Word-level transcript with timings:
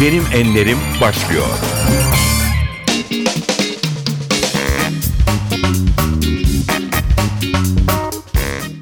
Benim 0.00 0.24
Enlerim 0.34 0.78
başlıyor. 1.00 1.46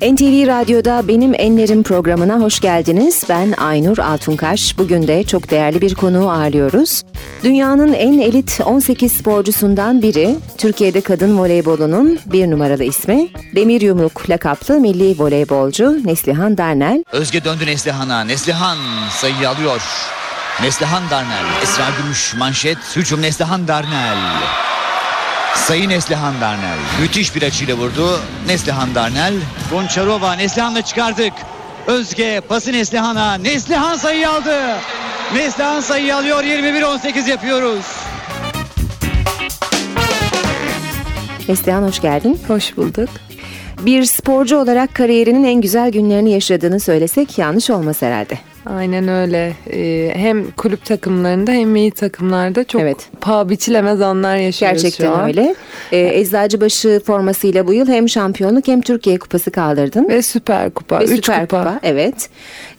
NTV 0.03 0.47
Radyo'da 0.47 1.09
Benim 1.09 1.35
Enlerim 1.35 1.83
programına 1.83 2.41
hoş 2.41 2.61
geldiniz. 2.61 3.23
Ben 3.29 3.53
Aynur 3.53 3.99
Altunkaş. 3.99 4.79
Bugün 4.79 5.07
de 5.07 5.25
çok 5.25 5.51
değerli 5.51 5.81
bir 5.81 5.95
konuğu 5.95 6.31
ağırlıyoruz. 6.31 7.03
Dünyanın 7.45 7.93
en 7.93 8.19
elit 8.19 8.61
18 8.65 9.13
sporcusundan 9.13 10.03
biri, 10.03 10.37
Türkiye'de 10.59 11.01
kadın 11.01 11.39
voleybolunun 11.39 12.19
bir 12.27 12.51
numaralı 12.51 12.85
ismi, 12.85 13.29
Demir 13.55 13.81
Yumruk 13.81 14.31
lakaplı 14.31 14.81
milli 14.81 15.19
voleybolcu 15.19 16.07
Neslihan 16.07 16.59
Darnel. 16.59 17.05
Özge 17.13 17.45
döndü 17.45 17.67
Neslihan'a. 17.67 18.25
Neslihan 18.25 18.79
sayıyı 19.11 19.49
alıyor. 19.49 19.83
Neslihan 20.63 21.11
Darnel. 21.11 21.45
Esra 21.63 21.85
Gümüş 22.03 22.35
manşet. 22.35 22.79
Hücum 22.97 23.23
Neslihan 23.23 23.69
Darnel. 23.69 24.17
Sayı 25.55 25.89
Neslihan 25.89 26.41
Darnel. 26.41 26.77
Müthiş 27.01 27.37
bir 27.37 27.43
açıyla 27.43 27.75
vurdu. 27.75 28.21
Neslihan 28.47 28.95
Darnel. 28.95 29.35
Gonçarova 29.71 30.33
Neslihan'la 30.33 30.83
çıkardık. 30.83 31.33
Özge 31.87 32.41
pası 32.49 32.73
Neslihan'a. 32.73 33.35
Neslihan 33.35 33.97
sayıyı 33.97 34.31
aldı. 34.31 34.77
Neslihan 35.35 35.81
sayıyı 35.81 36.17
alıyor. 36.17 36.45
21-18 36.45 37.29
yapıyoruz. 37.31 37.87
Neslihan 41.49 41.83
hoş 41.83 42.01
geldin. 42.01 42.41
Hoş 42.49 42.77
bulduk. 42.77 43.09
Bir 43.81 44.05
sporcu 44.05 44.57
olarak 44.57 44.95
kariyerinin 44.95 45.45
en 45.45 45.61
güzel 45.61 45.91
günlerini 45.91 46.31
yaşadığını 46.31 46.81
söylesek 46.81 47.39
yanlış 47.39 47.71
olmaz 47.71 48.03
herhalde. 48.03 48.39
Aynen 48.67 49.09
öyle. 49.09 49.53
Ee, 49.73 50.11
hem 50.15 50.51
kulüp 50.51 50.85
takımlarında 50.85 51.51
hem 51.53 51.71
milli 51.71 51.91
takımlarda 51.91 52.65
çok 52.65 52.81
Evet. 52.83 52.97
paha 53.21 53.49
biçilemez 53.49 54.01
anlar 54.01 54.37
yaşıyoruz 54.37 54.79
şu 54.79 54.83
Gerçekten 54.83 55.13
an. 55.13 55.27
öyle. 55.29 55.55
Ee, 55.93 56.11
Eczacıbaşı 56.21 57.01
formasıyla 57.07 57.67
bu 57.67 57.73
yıl 57.73 57.89
hem 57.89 58.09
şampiyonluk 58.09 58.69
hem 58.69 58.81
Türkiye 58.81 59.19
kupası 59.19 59.51
kaldırdın. 59.51 60.09
Ve 60.09 60.23
Süper 60.23 60.71
Kupa. 60.71 61.01
Ve 61.01 61.05
üç 61.05 61.11
Süper 61.27 61.41
kupa. 61.41 61.59
Kupa. 61.65 61.81
Evet. 61.83 62.29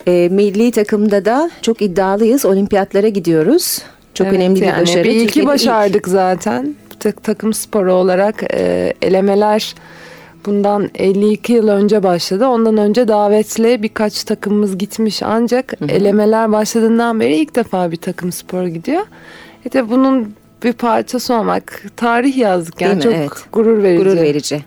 Ee, 0.08 0.30
milli 0.32 0.72
takımda 0.72 1.26
da 1.26 1.52
çok 1.62 1.82
iddialıyız. 1.82 2.46
Olimpiyatlara 2.46 3.08
gidiyoruz. 3.08 3.82
Çok 4.14 4.28
Evet, 4.28 4.38
önemli 4.38 4.62
bir 4.62 4.66
yani 4.66 4.82
başarı. 4.82 5.04
Bir 5.04 5.10
ilki 5.10 5.26
Türkiye'de 5.26 5.46
ilk. 5.46 5.54
başardık 5.54 6.08
zaten. 6.08 6.76
Tak- 7.00 7.24
takım 7.24 7.54
sporu 7.54 7.94
olarak 7.94 8.44
e, 8.54 8.94
elemeler 9.02 9.76
bundan 10.48 10.90
52 10.96 11.54
yıl 11.54 11.68
önce 11.68 12.04
başladı. 12.04 12.48
Ondan 12.48 12.78
önce 12.78 13.08
davetle 13.08 13.84
birkaç 13.84 14.24
takımımız 14.24 14.78
gitmiş 14.78 15.24
ancak 15.24 15.74
elemeler 15.90 16.52
başladığından 16.52 17.20
beri 17.20 17.36
ilk 17.36 17.56
defa 17.56 17.92
bir 17.92 17.98
takım 17.98 18.32
sporu 18.32 18.68
gidiyor. 18.68 19.02
E 19.66 19.72
de 19.72 19.90
bunun 19.90 20.34
bir 20.64 20.74
parçası 20.74 21.34
olmak 21.34 21.84
tarih 21.96 22.38
yazdık 22.38 22.82
yani 22.82 23.02
çok 23.02 23.14
Evet. 23.14 23.32
gurur 23.52 23.84
verici. 23.84 24.04
Gurur 24.04 24.18
verici. 24.18 24.64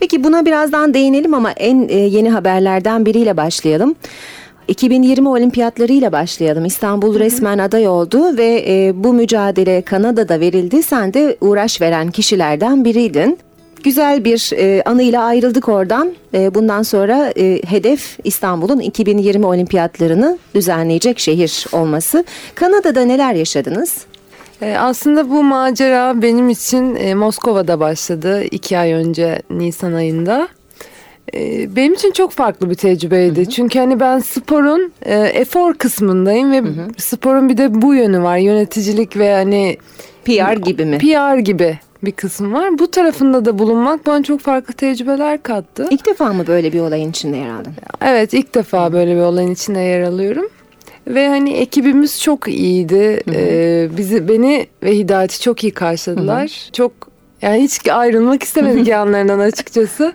Peki 0.00 0.24
buna 0.24 0.46
birazdan 0.46 0.94
değinelim 0.94 1.34
ama 1.34 1.50
en 1.52 1.88
e, 1.88 1.96
yeni 1.96 2.30
haberlerden 2.30 3.06
biriyle 3.06 3.36
başlayalım. 3.36 3.94
2020 4.68 5.28
olimpiyatlarıyla 5.28 6.12
başlayalım. 6.12 6.64
İstanbul 6.64 7.18
resmen 7.18 7.58
aday 7.58 7.88
oldu 7.88 8.36
ve 8.36 8.64
e, 8.68 8.92
bu 9.04 9.12
mücadele 9.12 9.82
Kanada'da 9.82 10.40
verildi. 10.40 10.82
Sen 10.82 11.14
de 11.14 11.36
uğraş 11.40 11.80
veren 11.80 12.10
kişilerden 12.10 12.84
biriydin. 12.84 13.38
Güzel 13.84 14.24
bir 14.24 14.50
e, 14.56 14.82
anıyla 14.82 15.24
ayrıldık 15.24 15.68
oradan. 15.68 16.12
E, 16.34 16.54
bundan 16.54 16.82
sonra 16.82 17.32
e, 17.38 17.60
hedef 17.66 18.18
İstanbul'un 18.24 18.80
2020 18.80 19.46
olimpiyatlarını 19.46 20.38
düzenleyecek 20.54 21.18
şehir 21.18 21.66
olması. 21.72 22.24
Kanada'da 22.54 23.04
neler 23.04 23.34
yaşadınız? 23.34 23.96
E, 24.62 24.76
Aslında 24.78 25.30
bu 25.30 25.42
macera 25.42 26.22
benim 26.22 26.48
için 26.48 26.94
e, 26.94 27.14
Moskova'da 27.14 27.80
başladı 27.80 28.44
iki 28.44 28.78
ay 28.78 28.92
önce 28.92 29.42
Nisan 29.50 29.92
ayında. 29.92 30.48
E, 31.34 31.76
Benim 31.76 31.94
için 31.94 32.10
çok 32.10 32.30
farklı 32.32 32.70
bir 32.70 32.74
tecrübeydi. 32.74 33.48
Çünkü 33.50 33.78
hani 33.78 34.00
ben 34.00 34.18
sporun 34.18 34.92
efor 35.34 35.74
kısmındayım 35.74 36.52
ve 36.52 36.62
sporun 36.96 37.48
bir 37.48 37.56
de 37.56 37.82
bu 37.82 37.94
yönü 37.94 38.22
var. 38.22 38.36
Yöneticilik 38.38 39.16
ve 39.16 39.34
hani 39.34 39.76
PR 40.24 40.56
gibi 40.56 40.84
mi? 40.84 40.98
PR 40.98 41.38
gibi 41.38 41.78
bir 42.02 42.12
kısım 42.12 42.52
var. 42.52 42.78
Bu 42.78 42.90
tarafında 42.90 43.44
da 43.44 43.58
bulunmak 43.58 44.06
bana 44.06 44.22
çok 44.22 44.40
farklı 44.40 44.74
tecrübeler 44.74 45.42
kattı. 45.42 45.86
İlk 45.90 46.06
defa 46.06 46.32
mı 46.32 46.46
böyle 46.46 46.72
bir 46.72 46.80
olayın 46.80 47.10
içinde 47.10 47.36
yer 47.36 47.48
aldın? 47.48 47.72
Evet 48.00 48.34
ilk 48.34 48.54
defa 48.54 48.92
böyle 48.92 49.16
bir 49.16 49.20
olayın 49.20 49.50
içinde 49.50 49.80
yer 49.80 50.02
alıyorum. 50.02 50.48
Ve 51.06 51.28
hani 51.28 51.52
ekibimiz 51.52 52.22
çok 52.22 52.48
iyiydi. 52.48 53.22
Ee, 53.32 53.88
bizi 53.96 54.28
beni 54.28 54.66
ve 54.82 54.96
Hidayet'i 54.96 55.40
çok 55.40 55.64
iyi 55.64 55.72
karşıladılar. 55.72 56.68
Çok 56.72 56.92
yani 57.42 57.62
hiç 57.62 57.88
ayrılmak 57.88 58.42
istemedik 58.42 58.86
yanlarından 58.88 59.38
açıkçası. 59.38 60.12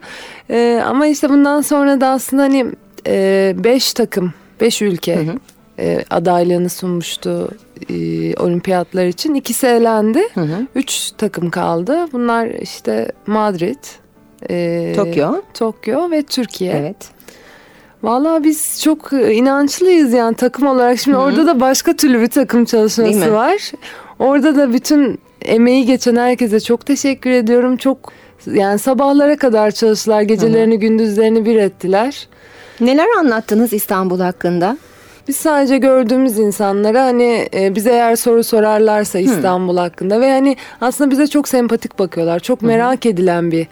Ee, 0.49 0.81
ama 0.85 1.07
işte 1.07 1.29
bundan 1.29 1.61
sonra 1.61 2.01
da 2.01 2.07
aslında 2.07 2.43
hani 2.43 2.65
e, 3.07 3.55
beş 3.57 3.93
takım, 3.93 4.33
beş 4.61 4.81
ülke 4.81 5.25
e, 5.79 6.03
adaylığını 6.09 6.69
sunmuştu 6.69 7.49
e, 7.89 7.93
olimpiyatlar 8.35 9.05
için. 9.05 9.33
İkisi 9.33 9.67
elendi. 9.67 10.21
Üç 10.75 11.11
takım 11.17 11.49
kaldı. 11.49 11.97
Bunlar 12.13 12.47
işte 12.47 13.11
Madrid, 13.27 13.83
e, 14.49 14.93
Tokyo. 14.95 15.41
Tokyo 15.53 16.11
ve 16.11 16.23
Türkiye. 16.23 16.73
Evet. 16.73 16.97
Vallahi 18.03 18.43
biz 18.43 18.81
çok 18.83 19.13
e, 19.13 19.33
inançlıyız 19.33 20.13
yani 20.13 20.35
takım 20.35 20.67
olarak. 20.67 20.99
Şimdi 20.99 21.17
orada 21.17 21.47
da 21.47 21.59
başka 21.59 21.95
türlü 21.95 22.21
bir 22.21 22.27
takım 22.27 22.65
çalışması 22.65 23.33
var. 23.33 23.71
Orada 24.19 24.55
da 24.55 24.73
bütün 24.73 25.19
emeği 25.41 25.85
geçen 25.85 26.15
herkese 26.15 26.59
çok 26.59 26.85
teşekkür 26.85 27.29
ediyorum. 27.29 27.77
Çok 27.77 28.11
yani 28.45 28.79
sabahlara 28.79 29.37
kadar 29.37 29.71
çalıştılar. 29.71 30.21
Gecelerini 30.21 30.79
gündüzlerini 30.79 31.45
bir 31.45 31.55
ettiler. 31.55 32.27
Neler 32.79 33.07
anlattınız 33.19 33.73
İstanbul 33.73 34.19
hakkında? 34.19 34.77
Biz 35.27 35.35
sadece 35.35 35.77
gördüğümüz 35.77 36.39
insanlara 36.39 37.03
hani 37.03 37.47
e, 37.53 37.75
bize 37.75 37.89
eğer 37.91 38.15
soru 38.15 38.43
sorarlarsa 38.43 39.19
İstanbul 39.19 39.77
hakkında 39.77 40.21
ve 40.21 40.31
hani 40.31 40.57
aslında 40.81 41.11
bize 41.11 41.27
çok 41.27 41.47
sempatik 41.47 41.99
bakıyorlar. 41.99 42.39
Çok 42.39 42.61
merak 42.61 43.05
edilen 43.05 43.51
bir 43.51 43.67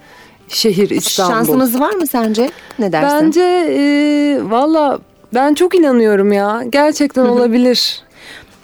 şehir 0.47 0.89
İstanbul. 0.89 1.33
Şansımız 1.33 1.79
var 1.79 1.91
mı 1.93 2.07
sence? 2.07 2.49
Ne 2.79 2.91
dersin? 2.91 3.19
Bence 3.25 3.41
e, 3.69 4.39
valla 4.43 4.99
ben 5.33 5.53
çok 5.53 5.75
inanıyorum 5.75 6.31
ya. 6.31 6.63
Gerçekten 6.69 7.25
olabilir. 7.25 8.01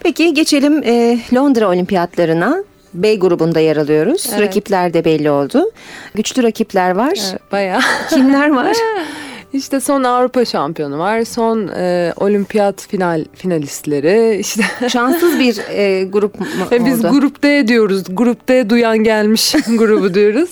Peki 0.00 0.34
geçelim 0.34 0.82
e, 0.84 1.18
Londra 1.34 1.68
Olimpiyatlarına. 1.68 2.64
B 2.94 3.14
grubunda 3.14 3.60
yer 3.60 3.76
alıyoruz. 3.76 4.26
Evet. 4.30 4.40
Rakipler 4.40 4.94
de 4.94 5.04
belli 5.04 5.30
oldu. 5.30 5.70
Güçlü 6.14 6.42
rakipler 6.42 6.90
var. 6.90 7.18
Evet, 7.30 7.52
bayağı. 7.52 7.80
Kimler 8.10 8.50
var? 8.50 8.76
İşte 9.52 9.80
son 9.80 10.04
Avrupa 10.04 10.44
şampiyonu 10.44 10.98
var. 10.98 11.24
Son 11.24 11.68
e, 11.68 12.12
olimpiyat 12.16 12.86
final 12.88 13.24
finalistleri. 13.34 14.36
İşte 14.36 14.62
Şanssız 14.88 15.38
bir 15.38 15.58
e, 15.68 16.04
grup 16.04 16.40
mu 16.40 16.46
ve 16.70 16.84
biz 16.84 17.04
oldu? 17.04 17.12
grup 17.12 17.42
D 17.42 17.68
diyoruz. 17.68 18.04
Grup 18.10 18.48
D 18.48 18.70
duyan 18.70 18.98
gelmiş 18.98 19.52
grubu 19.68 20.14
diyoruz. 20.14 20.50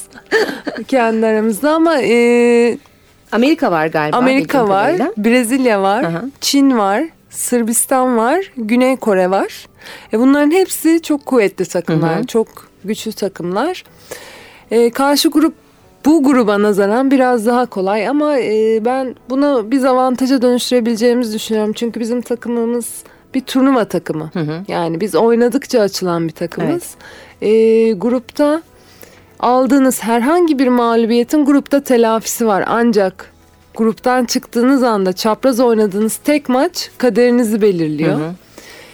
Kendi 0.89 1.27
aramızda 1.27 1.71
ama 1.75 2.03
e, 2.03 2.79
Amerika 3.33 3.71
var 3.73 3.87
galiba. 3.87 4.17
Amerika 4.17 4.69
var, 4.69 4.83
kadarıyla. 4.87 5.13
Brezilya 5.17 5.83
var, 5.83 6.03
Aha. 6.05 6.23
Çin 6.41 6.79
var, 6.79 7.05
Sırbistan 7.31 8.17
var, 8.17 8.53
Güney 8.57 8.97
Kore 8.97 9.31
var. 9.31 9.67
E 10.13 10.19
bunların 10.19 10.51
hepsi 10.51 11.03
çok 11.03 11.27
kuvvetli 11.27 11.65
takımlar, 11.65 12.25
çok 12.27 12.49
güçlü 12.85 13.13
takımlar. 13.13 13.85
E, 14.71 14.91
karşı 14.91 15.29
grup 15.29 15.55
bu 16.05 16.23
gruba 16.23 16.63
nazaran 16.63 17.11
biraz 17.11 17.47
daha 17.47 17.67
kolay 17.67 18.09
ama 18.09 18.39
e, 18.39 18.85
ben 18.85 19.15
bunu 19.31 19.67
biz 19.71 19.85
avantaja 19.85 20.43
dönüştürebileceğimizi 20.43 21.35
düşünüyorum. 21.35 21.73
Çünkü 21.73 22.01
bizim 22.01 22.21
takımımız 22.21 22.87
bir 23.35 23.41
turnuva 23.41 23.85
takımı. 23.85 24.31
Yani 24.69 25.01
biz 25.01 25.15
oynadıkça 25.15 25.81
açılan 25.81 26.29
bir 26.29 26.33
takımız. 26.33 26.95
E, 27.43 27.93
grupta 27.93 28.63
aldığınız 29.41 30.03
herhangi 30.03 30.59
bir 30.59 30.69
mağlubiyetin 30.69 31.45
grupta 31.45 31.81
telafisi 31.81 32.47
var. 32.47 32.65
Ancak 32.67 33.33
gruptan 33.75 34.25
çıktığınız 34.25 34.83
anda 34.83 35.13
çapraz 35.13 35.61
oynadığınız 35.61 36.17
tek 36.17 36.49
maç 36.49 36.91
kaderinizi 36.99 37.63
belirliyor. 37.63 38.19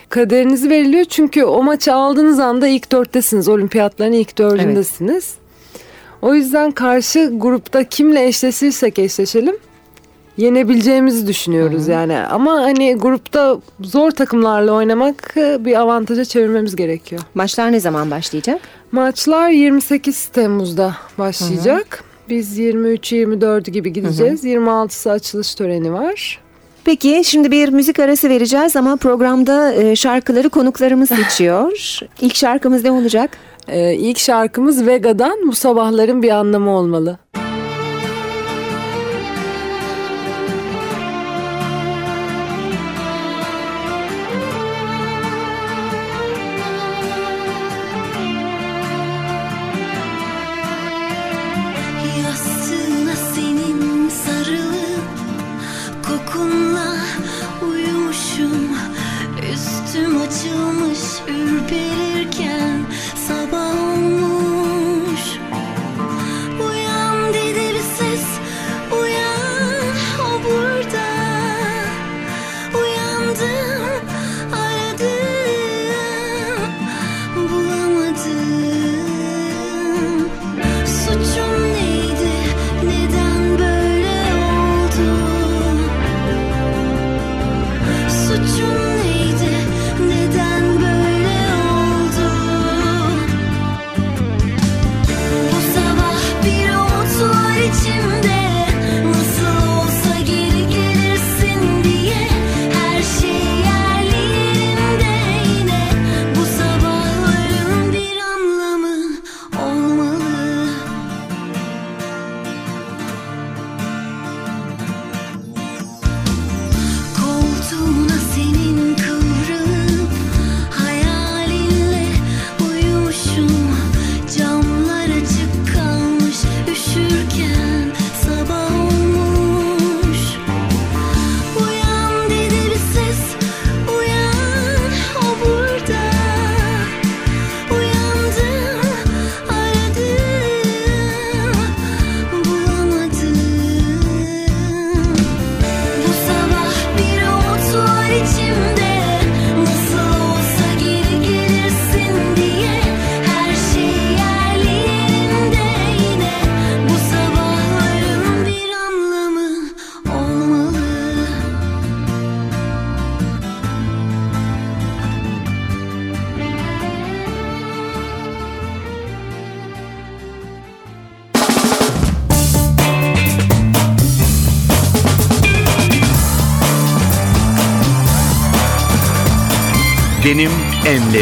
Kaderinizi 0.08 0.70
belirliyor 0.70 1.04
çünkü 1.04 1.44
o 1.44 1.62
maçı 1.62 1.94
aldığınız 1.94 2.38
anda 2.40 2.68
ilk 2.68 2.92
dörttesiniz. 2.92 3.48
Olimpiyatların 3.48 4.12
ilk 4.12 4.38
dördündesiniz. 4.38 5.34
O 6.26 6.34
yüzden 6.34 6.70
karşı 6.70 7.32
grupta 7.34 7.84
kimle 7.84 8.26
eşleşirsek 8.26 8.98
eşleşelim 8.98 9.56
yenebileceğimizi 10.36 11.26
düşünüyoruz 11.26 11.88
yani. 11.88 12.18
Ama 12.18 12.52
hani 12.52 12.94
grupta 12.94 13.56
zor 13.80 14.10
takımlarla 14.10 14.72
oynamak 14.72 15.34
e, 15.36 15.64
bir 15.64 15.80
avantaja 15.80 16.24
çevirmemiz 16.24 16.76
gerekiyor. 16.76 17.22
Maçlar 17.34 17.72
ne 17.72 17.80
zaman 17.80 18.10
başlayacak? 18.10 18.60
Maçlar 18.92 19.50
28 19.50 20.26
Temmuz'da 20.26 20.96
başlayacak. 21.18 22.04
Biz 22.28 22.58
23-24 22.58 23.70
gibi 23.70 23.92
gideceğiz. 23.92 24.44
26'sı 24.44 25.10
açılış 25.10 25.54
töreni 25.54 25.92
var. 25.92 26.40
Peki 26.84 27.22
şimdi 27.24 27.50
bir 27.50 27.68
müzik 27.68 27.98
arası 27.98 28.28
vereceğiz 28.28 28.76
ama 28.76 28.96
programda 28.96 29.74
e, 29.74 29.96
şarkıları 29.96 30.48
konuklarımız 30.48 31.08
seçiyor. 31.22 31.98
İlk 32.20 32.36
şarkımız 32.36 32.84
ne 32.84 32.90
olacak? 32.90 33.38
Ee, 33.68 33.94
ilk 33.94 34.18
şarkımız 34.18 34.86
Vega'dan 34.86 35.38
Bu 35.46 35.52
Sabahların 35.52 36.22
Bir 36.22 36.30
Anlamı 36.30 36.70
Olmalı. 36.70 37.18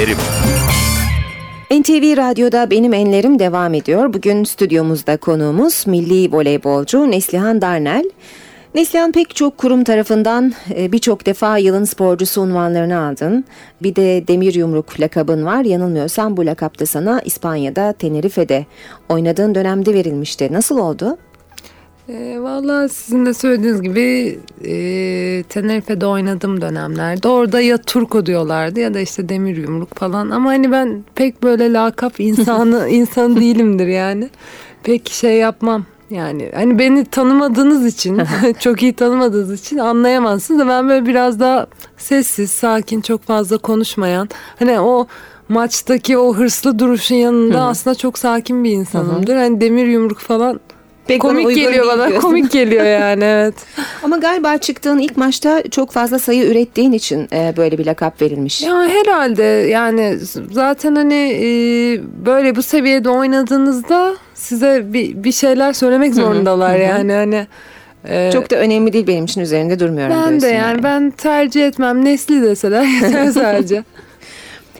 Enlerim. 0.04 0.18
NTV 1.70 2.16
Radyo'da 2.16 2.70
Benim 2.70 2.94
Enlerim 2.94 3.38
devam 3.38 3.74
ediyor. 3.74 4.14
Bugün 4.14 4.44
stüdyomuzda 4.44 5.16
konuğumuz 5.16 5.86
milli 5.86 6.32
voleybolcu 6.32 7.10
Neslihan 7.10 7.60
Darnel. 7.60 8.04
Neslihan 8.74 9.12
pek 9.12 9.36
çok 9.36 9.58
kurum 9.58 9.84
tarafından 9.84 10.52
e, 10.76 10.92
birçok 10.92 11.26
defa 11.26 11.58
yılın 11.58 11.84
sporcusu 11.84 12.40
unvanlarını 12.40 12.98
aldın. 12.98 13.44
Bir 13.82 13.96
de 13.96 14.28
demir 14.28 14.54
yumruk 14.54 15.00
lakabın 15.00 15.44
var. 15.44 15.64
Yanılmıyorsam 15.64 16.36
bu 16.36 16.46
lakap 16.46 16.80
da 16.80 16.86
sana 16.86 17.20
İspanya'da 17.24 17.92
Tenerife'de 17.92 18.66
oynadığın 19.08 19.54
dönemde 19.54 19.94
verilmişti. 19.94 20.52
Nasıl 20.52 20.78
oldu? 20.78 21.16
E, 22.08 22.38
Valla 22.40 22.88
sizin 22.88 23.26
de 23.26 23.34
söylediğiniz 23.34 23.82
gibi 23.82 24.38
e, 24.64 24.72
Tenerife'de 25.48 26.06
oynadığım 26.06 26.60
dönemlerde 26.60 27.28
orada 27.28 27.60
ya 27.60 27.78
Turko 27.78 28.26
diyorlardı 28.26 28.80
ya 28.80 28.94
da 28.94 29.00
işte 29.00 29.28
demir 29.28 29.56
yumruk 29.56 29.94
falan. 29.94 30.30
Ama 30.30 30.50
hani 30.50 30.72
ben 30.72 31.04
pek 31.14 31.42
böyle 31.42 31.72
lakap 31.72 32.20
insanı 32.20 32.88
insan 32.90 33.36
değilimdir 33.36 33.86
yani. 33.86 34.30
Pek 34.82 35.10
şey 35.10 35.36
yapmam 35.36 35.84
yani. 36.10 36.50
Hani 36.54 36.78
beni 36.78 37.04
tanımadığınız 37.04 37.86
için 37.86 38.22
çok 38.60 38.82
iyi 38.82 38.92
tanımadığınız 38.92 39.60
için 39.60 39.78
anlayamazsınız 39.78 40.60
da 40.60 40.68
ben 40.68 40.88
böyle 40.88 41.06
biraz 41.06 41.40
daha 41.40 41.66
sessiz 41.96 42.50
sakin 42.50 43.00
çok 43.00 43.22
fazla 43.22 43.58
konuşmayan 43.58 44.28
hani 44.58 44.80
o 44.80 45.06
maçtaki 45.48 46.18
o 46.18 46.34
hırslı 46.34 46.78
duruşun 46.78 47.14
yanında 47.14 47.62
aslında 47.62 47.94
çok 47.94 48.18
sakin 48.18 48.64
bir 48.64 48.70
insanımdır. 48.70 49.36
Hani 49.36 49.60
demir 49.60 49.86
yumruk 49.86 50.18
falan 50.18 50.60
Pek 51.06 51.20
komik 51.20 51.54
geliyor 51.54 51.86
bana. 51.86 52.08
diyorsun. 52.08 52.28
Komik 52.28 52.50
geliyor 52.50 52.84
yani 52.84 53.24
evet. 53.24 53.54
Ama 54.02 54.16
galiba 54.16 54.58
çıktığın 54.58 54.98
ilk 54.98 55.16
maçta 55.16 55.62
çok 55.70 55.92
fazla 55.92 56.18
sayı 56.18 56.50
ürettiğin 56.50 56.92
için 56.92 57.28
e, 57.32 57.54
böyle 57.56 57.78
bir 57.78 57.86
lakap 57.86 58.22
verilmiş. 58.22 58.62
Ya 58.62 58.88
herhalde 58.88 59.42
yani 59.42 60.18
zaten 60.50 60.94
hani 60.94 61.14
e, 61.14 61.46
böyle 62.26 62.56
bu 62.56 62.62
seviyede 62.62 63.10
oynadığınızda 63.10 64.16
size 64.34 64.92
bir, 64.92 65.24
bir 65.24 65.32
şeyler 65.32 65.72
söylemek 65.72 66.14
zorundalar 66.14 66.76
yani 66.78 67.12
hani. 67.12 67.46
e, 68.08 68.30
Çok 68.32 68.50
da 68.50 68.56
önemli 68.56 68.92
değil 68.92 69.06
benim 69.06 69.24
için 69.24 69.40
üzerinde 69.40 69.80
durmuyorum 69.80 70.16
ben 70.26 70.36
de 70.36 70.40
diyorsun 70.40 70.58
yani 70.58 70.82
ben 70.82 71.10
tercih 71.10 71.66
etmem 71.66 72.04
nesli 72.04 72.42
deseler 72.42 72.84
yeter 73.02 73.30
sadece. 73.30 73.84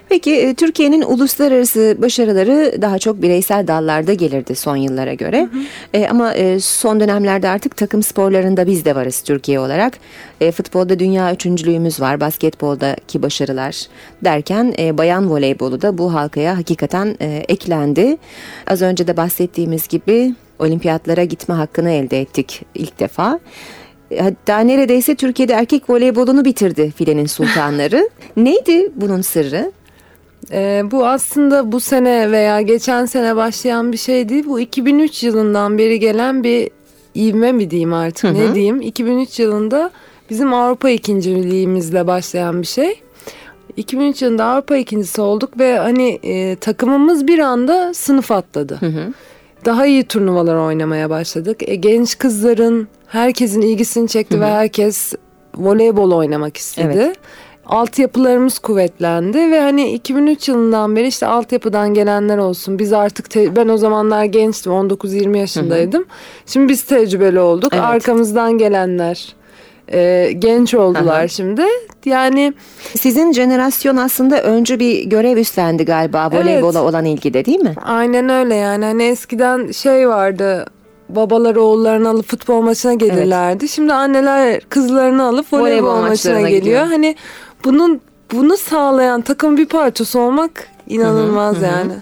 Peki 0.09 0.33
e, 0.35 0.55
Türkiye'nin 0.55 1.03
uluslararası 1.03 1.97
başarıları 1.99 2.83
daha 2.83 2.99
çok 2.99 3.23
bireysel 3.23 3.67
dallarda 3.67 4.15
gelirdi 4.15 4.55
son 4.55 4.77
yıllara 4.77 5.15
göre. 5.15 5.49
E, 5.95 6.09
ama 6.09 6.35
e, 6.35 6.61
son 6.61 7.01
dönemlerde 7.01 7.49
artık 7.49 7.77
takım 7.77 8.03
sporlarında 8.03 8.67
biz 8.67 8.85
de 8.85 8.95
varız 8.95 9.21
Türkiye 9.23 9.61
olarak. 9.61 9.99
E, 10.41 10.53
futbolda 10.53 10.99
dünya 10.99 11.35
üçüncülüğümüz 11.35 12.01
var, 12.01 12.21
basketboldaki 12.21 13.23
başarılar 13.23 13.87
derken 14.25 14.75
e, 14.79 14.99
bayan 14.99 15.31
voleybolu 15.31 15.83
da 15.83 15.99
bu 15.99 16.15
halkaya 16.15 16.59
hakikaten 16.59 17.17
e, 17.21 17.45
eklendi. 17.49 18.17
Az 18.67 18.83
önce 18.83 19.07
de 19.07 19.17
bahsettiğimiz 19.17 19.89
gibi 19.89 20.35
olimpiyatlara 20.59 21.25
gitme 21.25 21.55
hakkını 21.55 21.91
elde 21.91 22.21
ettik 22.21 22.63
ilk 22.75 23.01
defa. 23.01 23.39
E, 24.11 24.23
Hatta 24.23 24.59
neredeyse 24.59 25.15
Türkiye'de 25.15 25.53
erkek 25.53 25.91
voleybolunu 25.91 26.45
bitirdi 26.45 26.93
filenin 26.97 27.27
sultanları. 27.27 28.09
Neydi 28.37 28.91
bunun 28.97 29.21
sırrı? 29.21 29.73
Ee, 30.53 30.83
bu 30.91 31.07
aslında 31.07 31.73
bu 31.73 31.81
sene 31.81 32.31
veya 32.31 32.61
geçen 32.61 33.05
sene 33.07 33.37
başlayan 33.37 33.93
bir 33.93 33.97
şey 33.97 34.29
değil. 34.29 34.45
Bu 34.47 34.61
2003 34.61 35.23
yılından 35.23 35.79
beri 35.79 36.01
gelen 36.01 36.45
bir 36.45 36.71
ivme 37.17 37.53
mi 37.53 37.71
diyeyim 37.71 37.93
artık 37.93 38.25
ne 38.33 38.55
diyeyim. 38.55 38.81
2003 38.81 39.41
yılında 39.41 39.91
bizim 40.31 40.55
Avrupa 40.55 40.91
ikinciliğimizle 40.91 42.07
başlayan 42.07 42.63
bir 42.63 42.67
şey. 42.67 43.01
2003 43.77 44.23
yılında 44.23 44.45
Avrupa 44.45 44.77
ikincisi 44.77 45.21
olduk 45.21 45.59
ve 45.59 45.79
hani 45.79 46.19
e, 46.23 46.57
takımımız 46.57 47.27
bir 47.27 47.39
anda 47.39 47.95
sınıf 47.95 48.31
atladı. 48.31 48.79
Daha 49.65 49.87
iyi 49.87 50.05
turnuvalar 50.05 50.57
oynamaya 50.57 51.11
başladık. 51.11 51.69
E, 51.69 51.75
genç 51.75 52.19
kızların 52.19 52.89
herkesin 53.07 53.61
ilgisini 53.61 54.09
çekti 54.09 54.41
ve 54.41 54.47
herkes 54.47 55.13
voleybol 55.57 56.11
oynamak 56.11 56.57
istedi. 56.57 56.93
Evet. 56.95 57.17
Altyapılarımız 57.67 58.59
kuvvetlendi 58.59 59.39
ve 59.39 59.61
hani 59.61 59.93
2003 59.93 60.49
yılından 60.49 60.97
beri 60.97 61.07
işte 61.07 61.27
altyapıdan 61.27 61.95
gelenler 61.95 62.39
olsun. 62.39 62.79
Biz 62.79 62.93
artık 62.93 63.31
te- 63.31 63.57
ben 63.57 63.69
o 63.69 63.77
zamanlar 63.77 64.25
gençtim 64.25 64.73
19-20 64.73 65.39
yaşındaydım. 65.39 66.05
Şimdi 66.47 66.69
biz 66.69 66.83
tecrübeli 66.83 67.41
olduk. 67.41 67.73
Evet. 67.75 67.85
Arkamızdan 67.85 68.59
gelenler 68.59 69.35
e, 69.93 70.31
genç 70.39 70.75
oldular 70.75 71.19
Aha. 71.21 71.29
şimdi. 71.29 71.63
Yani 72.05 72.53
Sizin 72.99 73.33
jenerasyon 73.33 73.97
aslında 73.97 74.43
öncü 74.43 74.79
bir 74.81 75.05
görev 75.05 75.37
üstlendi 75.37 75.85
galiba 75.85 76.31
voleybola 76.33 76.83
olan 76.83 77.05
ilgide 77.05 77.45
değil 77.45 77.61
mi? 77.61 77.75
aynen 77.87 78.29
öyle 78.29 78.55
yani. 78.55 78.85
Hani 78.85 79.03
eskiden 79.03 79.71
şey 79.71 80.09
vardı 80.09 80.67
babalar 81.09 81.57
oğullarını 81.57 82.09
alıp 82.09 82.27
futbol 82.27 82.61
maçına 82.63 82.95
gelirlerdi. 82.95 83.69
Şimdi 83.69 83.93
anneler 83.93 84.61
kızlarını 84.61 85.25
alıp 85.25 85.53
voleybol, 85.53 85.87
Voleybol 85.89 86.09
maçına 86.09 86.41
geliyor. 86.41 86.61
gidiyor. 86.61 86.87
Hani 86.87 87.17
bunun 87.65 88.01
bunu 88.33 88.57
sağlayan 88.57 89.21
takım 89.23 89.57
bir 89.57 89.67
parçası 89.67 90.21
olmak 90.21 90.69
inanılmaz 90.89 91.63
yani. 91.63 91.93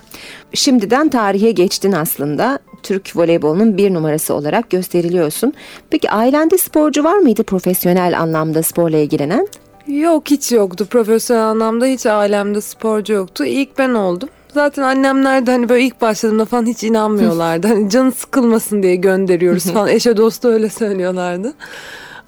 Şimdiden 0.55 1.09
tarihe 1.09 1.51
geçtin 1.51 1.93
aslında. 1.93 2.59
Türk 2.83 3.17
voleybolunun 3.17 3.77
bir 3.77 3.95
numarası 3.95 4.35
olarak 4.35 4.71
gösteriliyorsun. 4.71 5.53
Peki 5.91 6.11
ailende 6.11 6.59
sporcu 6.59 7.05
var 7.05 7.19
mıydı 7.19 7.43
profesyonel 7.43 8.21
anlamda 8.21 8.63
sporla 8.63 8.97
ilgilenen? 8.97 9.49
Yok 9.87 10.31
hiç 10.31 10.53
yoktu. 10.53 10.87
Profesyonel 10.91 11.45
anlamda 11.45 11.87
hiç 11.87 12.07
ailemde 12.07 12.61
sporcu 12.61 13.13
yoktu. 13.13 13.45
İlk 13.45 13.79
ben 13.79 13.95
oldum. 13.95 14.29
Zaten 14.55 14.83
annemler 14.83 15.47
de 15.47 15.51
hani 15.51 15.69
böyle 15.69 15.85
ilk 15.85 16.01
başladığımda 16.01 16.45
falan 16.45 16.67
hiç 16.67 16.85
inanmıyorlardı. 16.85 17.67
Hani 17.67 17.91
canı 17.91 18.13
sıkılmasın 18.13 18.83
diye 18.83 18.97
gönderiyoruz 18.97 19.65
falan. 19.65 19.89
Eşe 19.89 20.17
dostu 20.17 20.49
öyle 20.49 20.69
söylüyorlardı. 20.69 21.53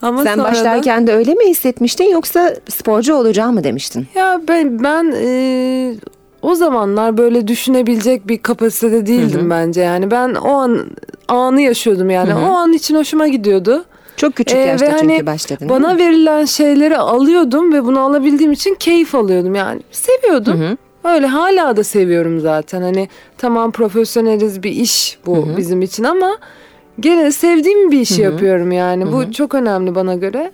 Ama 0.04 0.22
Sen 0.22 0.34
sonradan- 0.34 0.52
başlarken 0.52 1.06
de 1.06 1.14
öyle 1.14 1.34
mi 1.34 1.44
hissetmiştin 1.48 2.04
yoksa 2.12 2.54
sporcu 2.68 3.14
olacağım 3.14 3.54
mı 3.54 3.64
demiştin? 3.64 4.06
Ya 4.14 4.40
ben 4.48 4.84
ben 4.84 5.14
e, 5.22 5.94
o 6.42 6.54
zamanlar 6.54 7.18
böyle 7.18 7.48
düşünebilecek 7.48 8.28
bir 8.28 8.38
kapasitede 8.38 9.06
değildim 9.06 9.50
bence 9.50 9.80
yani. 9.80 10.10
Ben 10.10 10.34
o 10.34 10.48
an 10.52 10.86
anı 11.28 11.60
yaşıyordum 11.60 12.10
yani. 12.10 12.34
O 12.34 12.52
an 12.52 12.72
için 12.72 12.94
hoşuma 12.94 13.28
gidiyordu. 13.28 13.84
Çok 14.16 14.34
küçük 14.36 14.56
Ee, 14.56 14.60
yaşta 14.60 14.86
ve 14.86 14.90
çünkü 15.00 15.14
hani 15.14 15.26
başladın. 15.26 15.68
Bana 15.68 15.98
verilen 15.98 16.44
şeyleri 16.44 16.96
alıyordum 16.96 17.72
ve 17.72 17.84
bunu 17.84 18.00
alabildiğim 18.00 18.52
için 18.52 18.74
keyif 18.74 19.14
alıyordum 19.14 19.54
yani. 19.54 19.80
Seviyordum. 19.90 20.78
Öyle 21.04 21.26
hala 21.26 21.76
da 21.76 21.84
seviyorum 21.84 22.40
zaten. 22.40 22.82
Hani 22.82 23.08
tamam 23.38 23.72
profesyoneliz 23.72 24.62
bir 24.62 24.70
iş 24.70 25.18
bu 25.26 25.48
bizim 25.56 25.82
için 25.82 26.04
ama 26.04 26.36
gene 27.00 27.32
sevdiğim 27.32 27.90
bir 27.90 28.00
işi 28.00 28.22
yapıyorum 28.22 28.72
yani. 28.72 29.12
Bu 29.12 29.32
çok 29.32 29.54
önemli 29.54 29.94
bana 29.94 30.14
göre. 30.14 30.52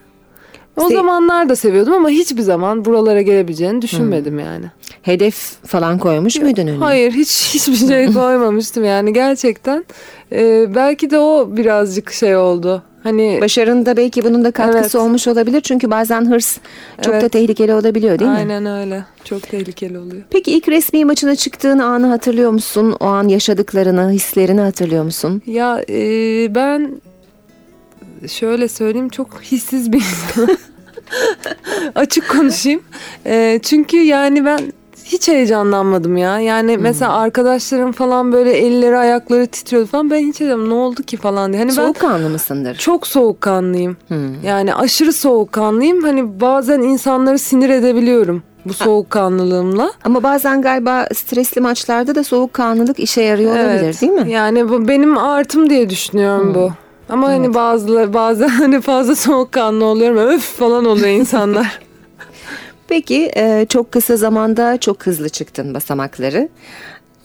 O 0.76 0.88
Se- 0.88 0.94
zamanlar 0.94 1.48
da 1.48 1.56
seviyordum 1.56 1.92
ama 1.92 2.08
hiçbir 2.08 2.42
zaman 2.42 2.84
buralara 2.84 3.22
gelebileceğini 3.22 3.82
düşünmedim 3.82 4.38
yani. 4.38 4.64
Hedef 5.02 5.34
falan 5.66 5.98
koymuş 5.98 6.36
muydun 6.36 6.62
önüne? 6.66 6.78
Hayır 6.84 7.12
hiç 7.12 7.30
hiçbir 7.54 7.88
şey 7.88 8.12
koymamıştım 8.12 8.84
yani 8.84 9.12
gerçekten. 9.12 9.84
Ee, 10.32 10.74
belki 10.74 11.10
de 11.10 11.18
o 11.18 11.48
birazcık 11.56 12.12
şey 12.12 12.36
oldu. 12.36 12.82
Hani 13.02 13.38
Başarında 13.40 13.96
belki 13.96 14.24
bunun 14.24 14.44
da 14.44 14.50
katkısı 14.50 14.78
Evet. 14.98 15.06
olmuş 15.06 15.28
olabilir. 15.28 15.60
Çünkü 15.60 15.90
bazen 15.90 16.30
hırs 16.30 16.58
çok 17.02 17.14
da 17.14 17.18
Evet. 17.18 17.32
tehlikeli 17.32 17.74
olabiliyor 17.74 18.18
değil 18.18 18.30
mi? 18.30 18.36
aynen 18.36 18.66
öyle. 18.66 19.04
Çok 19.24 19.42
tehlikeli 19.42 19.98
oluyor. 19.98 20.22
Peki 20.30 20.52
ilk 20.52 20.68
resmi 20.68 21.04
maçına 21.04 21.36
çıktığın 21.36 21.78
anı 21.78 22.06
hatırlıyor 22.06 22.50
musun? 22.50 22.96
O 23.00 23.04
an 23.06 23.28
yaşadıklarını, 23.28 24.10
hislerini 24.10 24.60
hatırlıyor 24.60 25.04
musun? 25.04 25.42
Ya 25.46 25.84
e, 25.88 25.98
ben 26.54 27.00
şöyle 28.28 28.68
söyleyeyim 28.68 29.08
çok 29.08 29.42
hissiz 29.42 29.92
bir 29.92 29.98
insanım. 29.98 30.56
Açık 31.94 32.28
konuşayım. 32.28 32.82
E, 33.26 33.60
çünkü 33.62 33.96
yani 33.96 34.44
ben 34.44 34.60
hiç 35.12 35.28
heyecanlanmadım 35.28 36.16
ya. 36.16 36.40
Yani 36.40 36.76
mesela 36.76 37.12
arkadaşlarım 37.12 37.92
falan 37.92 38.32
böyle 38.32 38.52
elleri 38.52 38.98
ayakları 38.98 39.46
titriyordu 39.46 39.86
falan. 39.86 40.10
Ben 40.10 40.18
hiç 40.18 40.40
heyecanlanmadım. 40.40 40.78
Ne 40.78 40.82
oldu 40.82 41.02
ki 41.02 41.16
falan 41.16 41.52
diye. 41.52 41.62
Hani 41.62 41.70
ben 41.70 41.74
Soğukkanlı 41.74 42.28
mısındır? 42.30 42.74
çok 42.76 43.06
soğukkanlıyım. 43.06 43.96
Hmm. 44.08 44.42
Yani 44.44 44.74
aşırı 44.74 45.12
soğukkanlıyım. 45.12 46.02
Hani 46.02 46.40
bazen 46.40 46.80
insanları 46.80 47.38
sinir 47.38 47.68
edebiliyorum 47.70 48.42
bu 48.64 48.72
soğukkanlılığımla. 48.74 49.92
Ama 50.04 50.22
bazen 50.22 50.62
galiba 50.62 51.06
stresli 51.14 51.60
maçlarda 51.60 52.14
da 52.14 52.24
soğukkanlılık 52.24 52.98
işe 53.00 53.22
yarıyor 53.22 53.52
olabilir 53.52 54.00
değil 54.00 54.12
mi? 54.12 54.20
Hmm. 54.22 54.30
Yani 54.30 54.68
bu 54.68 54.88
benim 54.88 55.18
artım 55.18 55.70
diye 55.70 55.90
düşünüyorum 55.90 56.54
bu. 56.54 56.70
Ama 57.08 57.28
hani 57.28 57.54
bazıları 57.54 58.14
bazen 58.14 58.48
hani 58.62 58.80
fazla 58.80 59.16
soğukkanlı 59.16 59.84
oluyorum. 59.84 60.16
Öf 60.18 60.42
falan 60.42 60.84
oluyor 60.84 61.08
insanlar. 61.08 61.80
Peki 62.90 63.30
e, 63.36 63.66
çok 63.68 63.92
kısa 63.92 64.16
zamanda 64.16 64.76
çok 64.80 65.06
hızlı 65.06 65.28
çıktın 65.28 65.74
basamakları. 65.74 66.48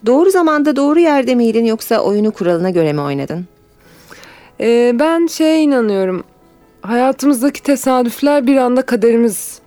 Doğru 0.06 0.30
zamanda 0.30 0.76
doğru 0.76 1.00
yerde 1.00 1.36
miydin 1.36 1.66
yoksa 1.66 2.00
oyunu 2.00 2.32
kuralına 2.32 2.70
göre 2.70 2.94
mi 2.94 3.02
oynadın? 3.02 3.46
Ee, 4.60 4.92
ben 5.00 5.28
şeye 5.28 5.62
inanıyorum. 5.62 6.24
Hayatımızdaki 6.82 7.64
tesadüfler 7.64 8.48
bir 8.48 8.58
anda 8.58 8.82
kaderimiz 8.82 9.60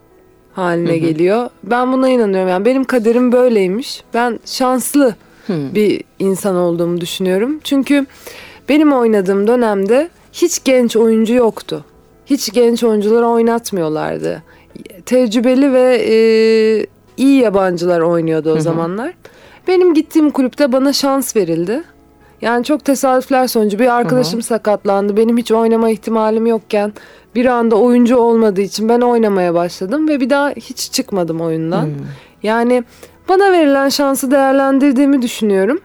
haline 0.52 0.98
geliyor. 0.98 1.50
Ben 1.62 1.92
buna 1.92 2.08
inanıyorum. 2.08 2.48
Yani 2.48 2.64
benim 2.64 2.84
kaderim 2.84 3.32
böyleymiş. 3.32 4.04
Ben 4.14 4.40
şanslı 4.44 5.14
bir 5.48 6.04
insan 6.18 6.56
olduğumu 6.56 7.00
düşünüyorum. 7.00 7.60
Çünkü 7.64 8.06
benim 8.68 8.92
oynadığım 8.92 9.46
dönemde 9.46 10.08
hiç 10.32 10.64
genç 10.64 10.96
oyuncu 10.96 11.34
yoktu. 11.34 11.84
Hiç 12.26 12.52
genç 12.52 12.84
oyuncuları 12.84 13.26
oynatmıyorlardı. 13.26 14.42
Tecrübeli 15.06 15.72
ve 15.72 16.04
e, 16.08 16.14
iyi 17.16 17.40
yabancılar 17.40 18.00
oynuyordu 18.00 18.50
o 18.52 18.54
zamanlar. 18.60 19.12
Benim 19.68 19.94
gittiğim 19.94 20.30
kulüpte 20.30 20.72
bana 20.72 20.92
şans 20.92 21.36
verildi. 21.36 21.82
Yani 22.42 22.64
çok 22.64 22.84
tesadüfler 22.84 23.46
sonucu 23.46 23.78
bir 23.78 23.96
arkadaşım 23.96 24.42
sakatlandı. 24.42 25.16
Benim 25.16 25.38
hiç 25.38 25.52
oynama 25.52 25.90
ihtimalim 25.90 26.46
yokken 26.46 26.92
bir 27.34 27.46
anda 27.46 27.76
oyuncu 27.76 28.16
olmadığı 28.16 28.60
için 28.60 28.88
ben 28.88 29.00
oynamaya 29.00 29.54
başladım 29.54 30.08
ve 30.08 30.20
bir 30.20 30.30
daha 30.30 30.50
hiç 30.50 30.92
çıkmadım 30.92 31.40
oyundan. 31.40 31.88
Yani 32.42 32.84
bana 33.28 33.52
verilen 33.52 33.88
şansı 33.88 34.30
değerlendirdiğimi 34.30 35.22
düşünüyorum. 35.22 35.80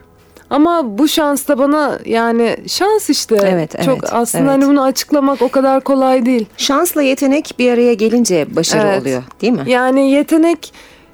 Ama 0.54 0.98
bu 0.98 1.08
şans 1.08 1.48
da 1.48 1.58
bana 1.58 1.98
yani 2.04 2.56
şans 2.66 3.10
işte. 3.10 3.36
Evet, 3.44 3.70
Çok 3.84 3.98
evet, 3.98 4.12
aslında 4.12 4.44
evet. 4.44 4.52
hani 4.52 4.66
bunu 4.70 4.82
açıklamak 4.82 5.42
o 5.42 5.48
kadar 5.48 5.80
kolay 5.80 6.26
değil. 6.26 6.46
Şansla 6.56 7.02
yetenek 7.02 7.54
bir 7.58 7.72
araya 7.72 7.94
gelince 7.94 8.56
başarı 8.56 8.88
Evet. 8.88 9.02
oluyor 9.02 9.22
değil 9.40 9.52
mi? 9.52 9.62
Yani 9.66 10.10
yetenek 10.10 10.72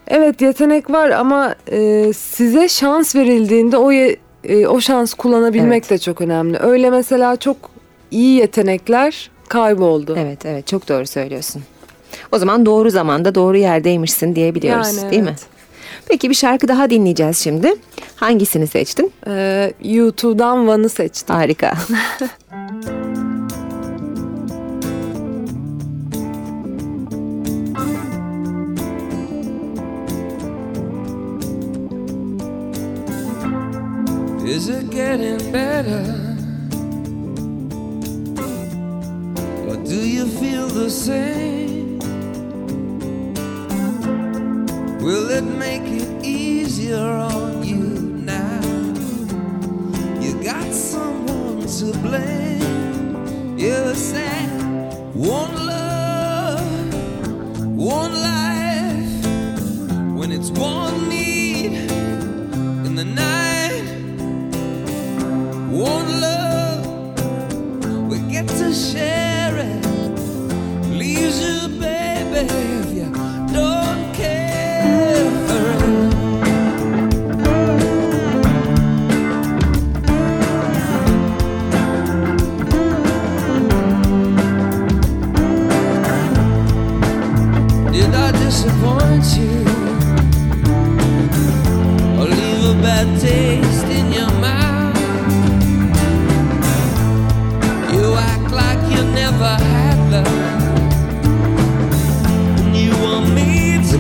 evet 0.09 0.41
yetenek 0.43 0.91
var 0.91 1.11
ama 1.11 1.55
e, 1.73 2.13
size 2.13 2.69
şans 2.69 3.17
verildiğinde 3.17 3.77
o 3.77 3.91
ye- 3.91 4.17
e, 4.45 4.67
o 4.67 4.81
şans 4.81 5.15
kullanabilmek 5.15 5.83
Evet. 5.83 5.91
de 5.91 5.99
çok 5.99 6.21
önemli. 6.21 6.59
Öyle 6.59 6.91
mesela 6.91 7.37
çok 7.37 7.57
iyi 8.11 8.39
yetenekler 8.41 9.31
kayboldu. 9.49 10.15
Evet 10.19 10.47
evet 10.47 10.67
çok 10.67 10.89
doğru 10.89 11.07
söylüyorsun. 11.07 11.63
O 12.33 12.39
zaman 12.39 12.67
doğru 12.67 12.91
zamanda 12.91 13.35
doğru 13.35 13.57
yerdeymişsin 13.57 14.35
diyebiliyoruz 14.37 14.97
Yani 14.97 15.11
değil 15.11 15.23
mi? 15.23 15.35
Peki 16.09 16.31
bir 16.31 16.35
şarkı 16.35 16.69
daha 16.69 16.91
dinleyeceğiz 16.91 17.39
şimdi. 17.39 17.75
Hangisini 18.17 18.67
seçtin? 18.67 19.13
Ee, 19.27 19.73
YouTube'dan 19.85 20.67
Van'ı 20.67 20.89
seçtim. 20.89 21.37
Harika. 21.37 21.75
Is 34.51 34.69
it 34.69 34.91
getting 34.91 35.53
better? 35.53 36.03
Or 39.69 39.77
do 39.77 39.95
you 39.95 40.27
feel 40.27 40.69
the 40.69 40.91
same? 40.91 41.50
It 45.41 45.45
make 45.45 45.85
it 45.85 46.23
easier 46.23 46.99
on 46.99 47.63
you 47.63 47.79
now? 48.27 48.61
You 50.21 50.35
got 50.45 50.71
someone 50.71 51.67
to 51.67 51.99
blame. 52.01 53.57
You 53.59 53.95
said 53.95 54.51
one 55.15 55.70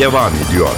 devam 0.00 0.32
ediyor. 0.48 0.68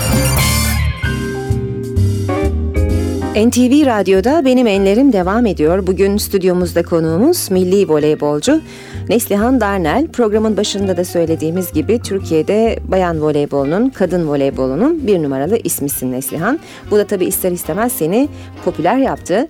NTV 3.49 3.87
Radyo'da 3.87 4.45
Benim 4.45 4.67
Enlerim 4.67 5.13
devam 5.13 5.47
ediyor. 5.47 5.87
Bugün 5.87 6.17
stüdyomuzda 6.17 6.83
konuğumuz 6.83 7.51
milli 7.51 7.89
voleybolcu 7.89 8.61
Neslihan 9.09 9.61
Darnel. 9.61 10.07
Programın 10.09 10.57
başında 10.57 10.97
da 10.97 11.05
söylediğimiz 11.05 11.73
gibi 11.73 11.99
Türkiye'de 11.99 12.79
bayan 12.89 13.23
voleybolunun, 13.23 13.89
kadın 13.89 14.29
voleybolunun 14.29 15.07
bir 15.07 15.23
numaralı 15.23 15.59
ismisin 15.65 16.13
Neslihan. 16.13 16.61
Bu 16.91 16.97
da 16.97 17.07
tabii 17.07 17.27
ister 17.27 17.53
istemez 17.53 17.93
seni 17.93 18.29
popüler 18.65 18.97
yaptı. 18.97 19.49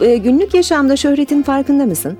Ee, 0.00 0.16
günlük 0.16 0.54
yaşamda 0.54 0.96
şöhretin 0.96 1.42
farkında 1.42 1.86
mısın? 1.86 2.18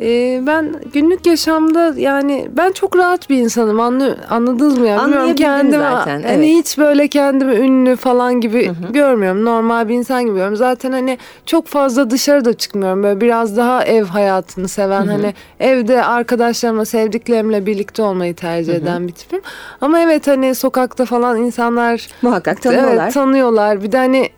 Ee, 0.00 0.42
ben 0.46 0.74
günlük 0.92 1.26
yaşamda 1.26 1.94
yani 1.96 2.48
ben 2.56 2.72
çok 2.72 2.96
rahat 2.96 3.30
bir 3.30 3.36
insanım 3.36 3.80
anlı, 3.80 4.18
anladınız 4.30 4.78
mı 4.78 4.86
ya? 4.86 4.98
Bilmiyorum, 4.98 5.20
Anlayabildim 5.20 5.46
kendimi, 5.46 5.82
zaten, 5.82 6.22
Hani 6.22 6.46
evet. 6.46 6.46
hiç 6.46 6.78
böyle 6.78 7.08
kendimi 7.08 7.54
ünlü 7.54 7.96
falan 7.96 8.40
gibi 8.40 8.72
görmüyorum. 8.90 9.44
Normal 9.44 9.88
bir 9.88 9.94
insan 9.94 10.22
gibi 10.22 10.30
görüyorum. 10.30 10.56
Zaten 10.56 10.92
hani 10.92 11.18
çok 11.46 11.66
fazla 11.66 12.10
dışarıda 12.10 12.52
çıkmıyorum. 12.52 13.02
Böyle 13.02 13.20
biraz 13.20 13.56
daha 13.56 13.84
ev 13.84 14.04
hayatını 14.04 14.68
seven 14.68 15.06
hani 15.06 15.34
evde 15.60 16.04
arkadaşlarımla 16.04 16.84
sevdiklerimle 16.84 17.66
birlikte 17.66 18.02
olmayı 18.02 18.34
tercih 18.34 18.74
eden 18.74 19.08
bir 19.08 19.12
tipim. 19.12 19.40
Ama 19.80 20.00
evet 20.00 20.26
hani 20.26 20.54
sokakta 20.54 21.04
falan 21.04 21.36
insanlar 21.38 22.08
Muhakkak 22.22 22.62
tanıyorlar. 22.62 23.04
Evet 23.04 23.14
tanıyorlar. 23.14 23.82
Bir 23.82 23.92
de 23.92 23.96
hani 23.96 24.28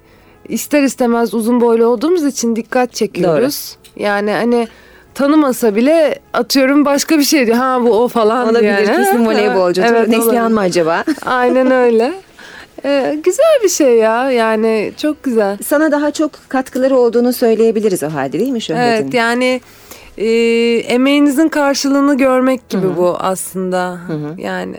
ister 0.49 0.83
istemez 0.83 1.35
uzun 1.35 1.61
boylu 1.61 1.87
olduğumuz 1.87 2.25
için 2.25 2.57
dikkat 2.57 2.93
çekiyoruz. 2.93 3.77
Yani 3.97 4.31
hani 4.31 4.69
tanımasa 5.15 5.77
bile 5.77 6.19
atıyorum 6.33 6.85
başka 6.85 7.19
bir 7.19 7.25
şey 7.25 7.47
diyor. 7.47 7.57
Ha 7.57 7.79
bu 7.83 7.91
o 8.03 8.09
falan 8.09 8.49
Olabilir. 8.51 8.69
yani. 8.69 8.87
Kesin 8.87 9.27
voleybolcu. 9.27 9.83
Evet, 9.87 10.09
Neslihan 10.09 10.53
mı 10.53 10.61
acaba? 10.61 11.05
Aynen 11.27 11.71
öyle. 11.71 12.13
Ee, 12.85 13.19
güzel 13.25 13.61
bir 13.63 13.69
şey 13.69 13.97
ya 13.97 14.31
yani 14.31 14.93
çok 14.97 15.23
güzel. 15.23 15.59
Sana 15.67 15.93
daha 15.93 16.11
çok 16.11 16.31
katkıları 16.49 16.97
olduğunu 16.97 17.33
söyleyebiliriz 17.33 18.03
o 18.03 18.09
halde 18.13 18.39
değil 18.41 18.51
mi 18.53 18.63
şöhretin? 18.63 19.03
Evet 19.05 19.15
yani 19.15 19.61
e, 20.19 20.27
emeğinizin 20.79 21.49
karşılığını 21.49 22.17
görmek 22.17 22.69
gibi 22.69 22.97
bu 22.97 23.17
aslında. 23.19 23.99
Yani 24.39 24.75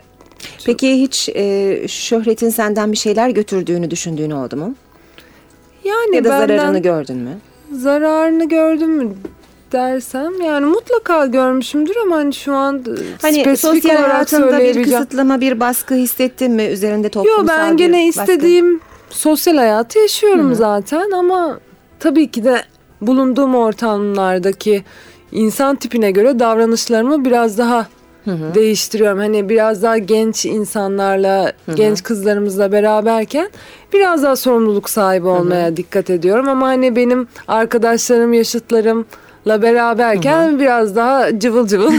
Peki 0.66 1.02
hiç 1.02 1.30
e, 1.36 1.78
şöhretin 1.88 2.50
senden 2.50 2.92
bir 2.92 2.98
şeyler 2.98 3.30
götürdüğünü 3.30 3.92
düşündüğün 3.92 4.32
oldu 4.32 4.56
mu? 4.58 4.76
yani 5.84 6.16
Ya 6.16 6.24
da 6.24 6.30
benden 6.30 6.58
zararını 6.58 6.80
gördün 6.80 7.18
mü? 7.18 7.38
zararını 7.72 8.50
gördüm 8.50 8.90
mü 8.90 9.10
dersem 9.76 10.42
yani 10.42 10.66
mutlaka 10.66 11.26
görmüşümdür 11.26 11.96
ama 12.06 12.16
hani 12.16 12.34
şu 12.34 12.54
an 12.54 12.84
Hani 13.22 13.42
spesifik 13.42 13.84
sosyal 13.84 14.00
olarak 14.00 14.32
bir 14.76 14.84
kısıtlama, 14.84 15.42
bir 15.42 15.60
baskı 15.60 15.96
hissettin 15.96 16.52
mi 16.52 16.64
üzerinde 16.64 17.10
toplumsal 17.10 17.42
Yo 17.42 17.48
ben 17.48 17.78
gene 17.78 18.08
baskı? 18.08 18.22
istediğim 18.22 18.80
sosyal 19.10 19.58
hayatı 19.58 20.00
yaşıyorum 20.00 20.56
zaten 20.56 21.12
ama 21.12 21.60
tabii 22.00 22.32
ki 22.32 22.44
de 22.44 22.62
bulunduğum 23.02 23.56
ortamlardaki 23.56 24.84
insan 25.32 25.76
tipine 25.76 26.12
göre 26.12 26.40
davranışlarımı 26.40 27.26
biraz 27.26 27.58
daha 27.58 27.88
değiştiriyorum. 28.56 29.20
Hani 29.20 29.50
biraz 29.50 29.84
daha 29.84 29.98
genç 29.98 30.46
insanlarla, 30.46 31.54
genç 31.76 32.04
kızlarımızla 32.04 32.72
beraberken 32.72 33.50
biraz 33.94 34.24
daha 34.24 34.36
sorumluluk 34.36 34.90
sahibi 34.90 35.28
olmaya 35.28 35.78
dikkat 35.78 36.10
ediyorum. 36.10 36.50
Ama 36.50 36.68
hani 36.68 36.96
benim 36.96 37.28
arkadaşlarım, 37.48 38.34
yaşıtlarımla 39.46 39.62
beraberken 39.62 40.60
biraz 40.60 40.96
daha 40.96 41.40
cıvıl 41.40 41.68
cıvıl 41.68 41.94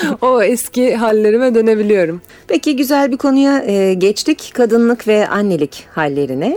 o 0.20 0.42
eski 0.42 0.96
hallerime 0.96 1.54
dönebiliyorum. 1.54 2.20
Peki 2.48 2.76
güzel 2.76 3.12
bir 3.12 3.16
konuya 3.16 3.62
e, 3.64 3.94
geçtik. 3.94 4.50
Kadınlık 4.54 5.08
ve 5.08 5.28
annelik 5.28 5.86
hallerine. 5.94 6.56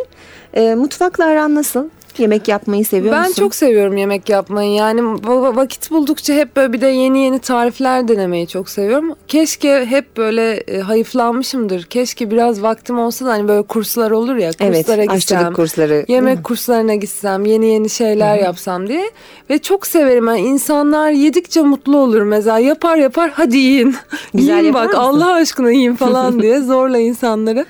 E, 0.53 0.75
mutfakla 0.75 1.25
aran 1.25 1.55
nasıl? 1.55 1.89
Yemek 2.17 2.47
yapmayı 2.47 2.85
seviyor 2.85 3.13
ben 3.13 3.27
musun? 3.27 3.41
çok 3.43 3.55
seviyorum 3.55 3.97
yemek 3.97 4.29
yapmayı. 4.29 4.71
Yani 4.71 5.01
va- 5.01 5.55
vakit 5.55 5.91
buldukça 5.91 6.33
hep 6.33 6.55
böyle 6.55 6.73
bir 6.73 6.81
de 6.81 6.87
yeni 6.87 7.19
yeni 7.23 7.39
tarifler 7.39 8.07
denemeyi 8.07 8.47
çok 8.47 8.69
seviyorum. 8.69 9.15
Keşke 9.27 9.85
hep 9.85 10.17
böyle 10.17 10.51
e, 10.57 10.79
hayıflanmışımdır. 10.79 11.83
Keşke 11.83 12.31
biraz 12.31 12.61
vaktim 12.61 12.99
olsa 12.99 13.25
da 13.25 13.29
hani 13.29 13.47
böyle 13.47 13.63
kurslar 13.63 14.11
olur 14.11 14.35
ya. 14.35 14.51
Evet, 14.59 14.77
Kurslara 14.77 15.01
aşçılık 15.01 15.19
gitsem. 15.19 15.53
kursları. 15.53 16.05
Yemek 16.07 16.43
kurslarına 16.43 16.95
gitsem, 16.95 17.45
yeni 17.45 17.65
yeni 17.67 17.89
şeyler 17.89 18.37
yapsam 18.37 18.87
diye. 18.87 19.11
Ve 19.49 19.57
çok 19.57 19.87
severim. 19.87 20.27
Yani 20.27 20.39
insanlar 20.39 21.11
yedikçe 21.11 21.61
mutlu 21.61 21.97
olur 21.97 22.21
mesela. 22.21 22.59
Yapar 22.59 22.95
yapar 22.97 23.31
hadi 23.33 23.57
yiyin. 23.57 23.95
Güzel 24.33 24.57
yiyin 24.59 24.73
bak 24.73 24.85
mısın? 24.85 24.99
Allah 24.99 25.33
aşkına 25.33 25.71
yiyin 25.71 25.95
falan 25.95 26.39
diye 26.41 26.59
zorla 26.61 26.97
insanları. 26.97 27.65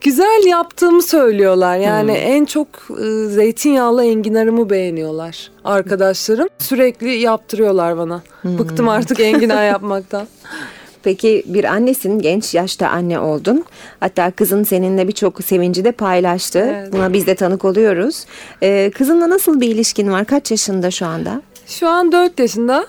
Güzel 0.00 0.46
yaptığımı 0.46 1.02
söylüyorlar. 1.02 1.76
Yani 1.76 2.12
en 2.12 2.44
çok 2.44 2.68
e, 2.90 3.26
zeytinyağlı 3.26 4.04
enginarımı 4.04 4.70
beğeniyorlar 4.70 5.50
arkadaşlarım. 5.64 6.48
Sürekli 6.58 7.10
yaptırıyorlar 7.10 7.98
bana. 7.98 8.22
Bıktım 8.44 8.88
artık 8.88 9.20
enginar 9.20 9.66
yapmaktan. 9.66 10.26
Peki 11.02 11.42
bir 11.46 11.64
annesin, 11.64 12.18
genç 12.18 12.54
yaşta 12.54 12.88
anne 12.88 13.18
oldun. 13.20 13.64
Hatta 14.00 14.30
kızın 14.30 14.62
seninle 14.62 15.08
birçok 15.08 15.44
sevinci 15.44 15.84
de 15.84 15.92
paylaştı. 15.92 16.58
Evet. 16.58 16.92
Buna 16.92 17.12
biz 17.12 17.26
de 17.26 17.34
tanık 17.34 17.64
oluyoruz. 17.64 18.24
Ee, 18.62 18.90
kızınla 18.94 19.30
nasıl 19.30 19.60
bir 19.60 19.68
ilişkin 19.68 20.12
var? 20.12 20.24
Kaç 20.24 20.50
yaşında 20.50 20.90
şu 20.90 21.06
anda? 21.06 21.42
Şu 21.66 21.88
an 21.88 22.12
4 22.12 22.38
yaşında. 22.38 22.86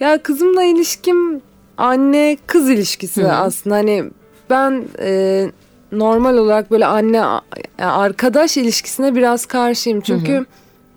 Ya 0.00 0.22
kızımla 0.22 0.64
ilişkim 0.64 1.40
anne 1.76 2.36
kız 2.46 2.70
ilişkisi 2.70 3.26
aslında. 3.26 3.76
Hani 3.76 4.04
ben 4.50 4.84
e, 4.98 5.46
normal 5.98 6.36
olarak 6.36 6.70
böyle 6.70 6.86
anne 6.86 7.22
arkadaş 7.78 8.56
ilişkisine 8.56 9.14
biraz 9.14 9.46
karşıyım. 9.46 10.00
Çünkü 10.00 10.46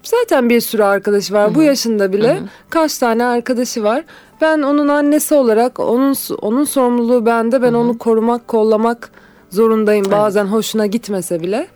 zaten 0.03 0.49
bir 0.49 0.61
sürü 0.61 0.83
arkadaşı 0.83 1.33
var. 1.33 1.55
Bu 1.55 1.63
yaşında 1.63 2.13
bile 2.13 2.39
kaç 2.69 2.97
tane 2.97 3.25
arkadaşı 3.25 3.83
var. 3.83 4.03
Ben 4.41 4.61
onun 4.61 4.87
annesi 4.87 5.35
olarak 5.35 5.79
onun 5.79 6.15
onun 6.41 6.63
sorumluluğu 6.63 7.25
bende. 7.25 7.61
Ben 7.61 7.73
onu 7.73 7.97
korumak, 7.97 8.47
kollamak 8.47 9.11
zorundayım. 9.49 10.05
Bazen 10.11 10.45
hoşuna 10.45 10.85
gitmese 10.85 11.41
bile. 11.41 11.67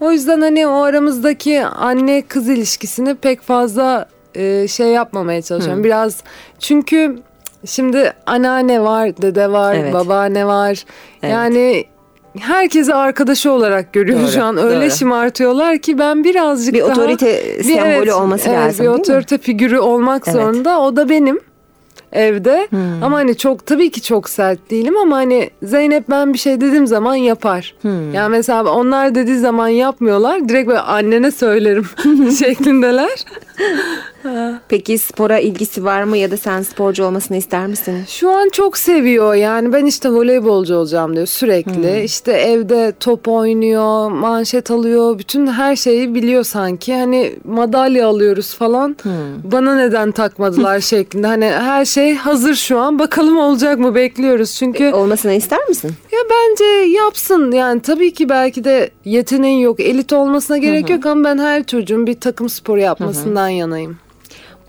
O 0.00 0.12
yüzden 0.12 0.40
hani 0.40 0.66
o 0.66 0.82
aramızdaki 0.82 1.64
anne 1.64 2.22
kız 2.22 2.48
ilişkisini 2.48 3.14
pek 3.14 3.40
fazla 3.40 4.08
e, 4.34 4.68
şey 4.68 4.86
yapmamaya 4.86 5.42
çalışıyorum. 5.42 5.84
Biraz 5.84 6.22
çünkü 6.58 7.18
şimdi 7.66 8.12
anneanne 8.26 8.82
var, 8.82 9.16
dede 9.16 9.52
var, 9.52 9.74
Evet. 9.74 9.94
babaanne 9.94 10.46
var. 10.46 10.84
Evet. 11.22 11.32
Yani 11.32 11.84
herkesi 12.40 12.94
arkadaşı 12.94 13.52
olarak 13.52 13.92
görüyor 13.92 14.20
Doğru, 14.20 14.28
şu 14.30 14.44
an. 14.44 14.56
Öyle 14.56 14.80
doğru. 14.80 14.90
şımartıyorlar 14.90 15.78
ki 15.78 15.98
ben 15.98 16.24
birazcık 16.24 16.74
Bir 16.74 16.80
daha... 16.80 16.90
otorite 16.90 17.62
sembolü 17.62 18.12
olması 18.12 18.48
evet, 18.48 18.58
lazım 18.58 18.84
Bir 18.86 18.90
değil 18.90 18.96
mi? 18.96 19.00
otorite 19.00 19.38
figürü 19.38 19.78
olmak 19.78 20.22
Evet. 20.26 20.36
zorunda. 20.36 20.80
O 20.80 20.96
da 20.96 21.08
benim 21.08 21.40
evde. 22.12 22.66
Hmm. 22.70 23.02
Ama 23.02 23.16
hani 23.16 23.36
çok 23.36 23.66
tabii 23.66 23.90
ki 23.90 24.02
çok 24.02 24.28
sert 24.28 24.70
değilim 24.70 24.96
ama 24.96 25.16
hani 25.16 25.50
Zeynep 25.62 26.10
ben 26.10 26.32
bir 26.32 26.38
şey 26.38 26.60
dediğim 26.60 26.86
zaman 26.86 27.14
yapar. 27.14 27.74
Hmm. 27.82 28.14
Yani 28.14 28.30
mesela 28.30 28.64
onlar 28.64 29.14
dediği 29.14 29.38
zaman 29.38 29.68
yapmıyorlar. 29.68 30.48
Direkt 30.48 30.68
böyle 30.68 30.80
annene 30.80 31.30
söylerim 31.30 31.86
şeklindeler. 32.38 33.24
Peki 34.68 34.98
spora 34.98 35.38
ilgisi 35.38 35.84
var 35.84 36.02
mı 36.02 36.16
ya 36.16 36.30
da 36.30 36.36
sen 36.36 36.62
sporcu 36.62 37.04
olmasını 37.04 37.36
ister 37.36 37.66
misin? 37.66 38.04
Şu 38.08 38.30
an 38.30 38.48
çok 38.48 38.78
seviyor 38.78 39.34
yani 39.34 39.72
ben 39.72 39.86
işte 39.86 40.10
voleybolcu 40.10 40.76
olacağım 40.76 41.16
diyor 41.16 41.26
sürekli. 41.26 42.02
İşte 42.04 42.32
evde 42.32 42.92
top 43.00 43.28
oynuyor, 43.28 44.10
manşet 44.10 44.70
alıyor, 44.70 45.18
bütün 45.18 45.46
her 45.46 45.76
şeyi 45.76 46.14
biliyor 46.14 46.44
sanki. 46.44 46.94
Hani 46.94 47.32
madalya 47.44 48.08
alıyoruz 48.08 48.54
falan. 48.54 48.96
Bana 49.44 49.76
neden 49.76 50.12
takmadılar 50.12 50.80
şeklinde. 50.92 51.26
Hani 51.26 51.44
her 51.44 51.84
şey 51.84 52.14
hazır 52.14 52.54
şu 52.54 52.78
an. 52.78 52.98
Bakalım 52.98 53.38
olacak 53.38 53.78
mı 53.78 53.94
bekliyoruz. 53.94 54.54
Çünkü 54.54 54.92
Olmasını 54.92 55.32
ister 55.32 55.68
misin? 55.68 55.90
ya 56.12 56.18
bence 56.30 56.64
yapsın. 56.92 57.52
Yani 57.52 57.80
tabii 57.82 58.12
ki 58.12 58.28
belki 58.28 58.64
de 58.64 58.90
yeteneği 59.04 59.62
yok, 59.62 59.80
elit 59.80 60.12
olmasına 60.12 60.56
gerek 60.58 60.90
yok 60.90 61.06
ama 61.06 61.24
ben 61.24 61.38
her 61.38 61.64
çocuğun 61.64 62.06
bir 62.06 62.20
takım 62.20 62.48
sporu 62.48 62.80
yapmasından 62.80 63.48
yanayım. 63.48 63.96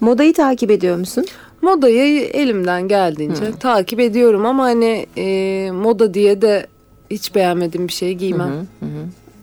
Modayı 0.02 0.34
takip 0.34 0.72
ediyor 0.72 0.98
musun? 0.98 1.26
Modayı 1.62 2.22
elimden 2.24 2.88
geldiğince 2.88 3.52
takip 3.60 4.00
ediyorum 4.00 4.46
ama 4.46 4.64
hani 4.64 5.06
e, 5.18 5.70
moda 5.72 6.14
diye 6.14 6.42
de 6.42 6.68
hiç 7.12 7.36
beğenmediğim 7.36 7.88
bir 7.88 7.94
şey 7.94 8.14
giymem. 8.14 8.68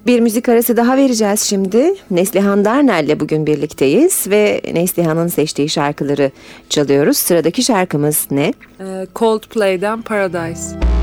Bir 0.07 0.21
müzik 0.21 0.49
arası 0.49 0.77
daha 0.77 0.97
vereceğiz 0.97 1.41
şimdi. 1.41 1.95
Neslihan 2.11 2.65
Darnel'le 2.65 3.21
bugün 3.21 3.47
birlikteyiz 3.47 4.31
ve 4.31 4.61
Neslihan'ın 4.73 5.27
seçtiği 5.29 5.69
şarkıları 5.69 6.31
çalıyoruz. 6.71 7.17
Sıradaki 7.17 7.63
şarkımız 7.63 8.27
ne? 8.31 8.53
E, 8.81 9.07
Coldplay'den 9.15 10.03
Paradise. 10.03 10.94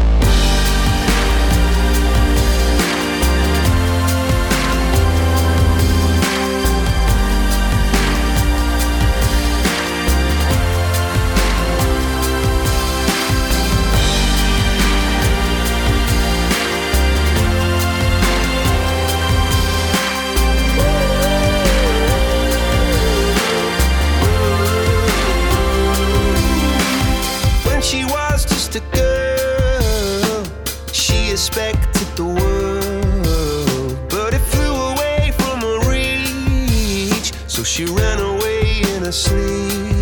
She 31.41 31.47
expected 31.47 32.07
the 32.15 32.25
world, 32.25 33.97
but 34.09 34.33
it 34.33 34.41
flew 34.41 34.75
away 34.91 35.31
from 35.39 35.61
her 35.61 35.89
reach. 35.89 37.33
So 37.47 37.63
she 37.63 37.85
ran 37.85 38.19
away 38.19 38.81
in 38.95 39.03
her 39.03 39.11
sleep 39.11 40.00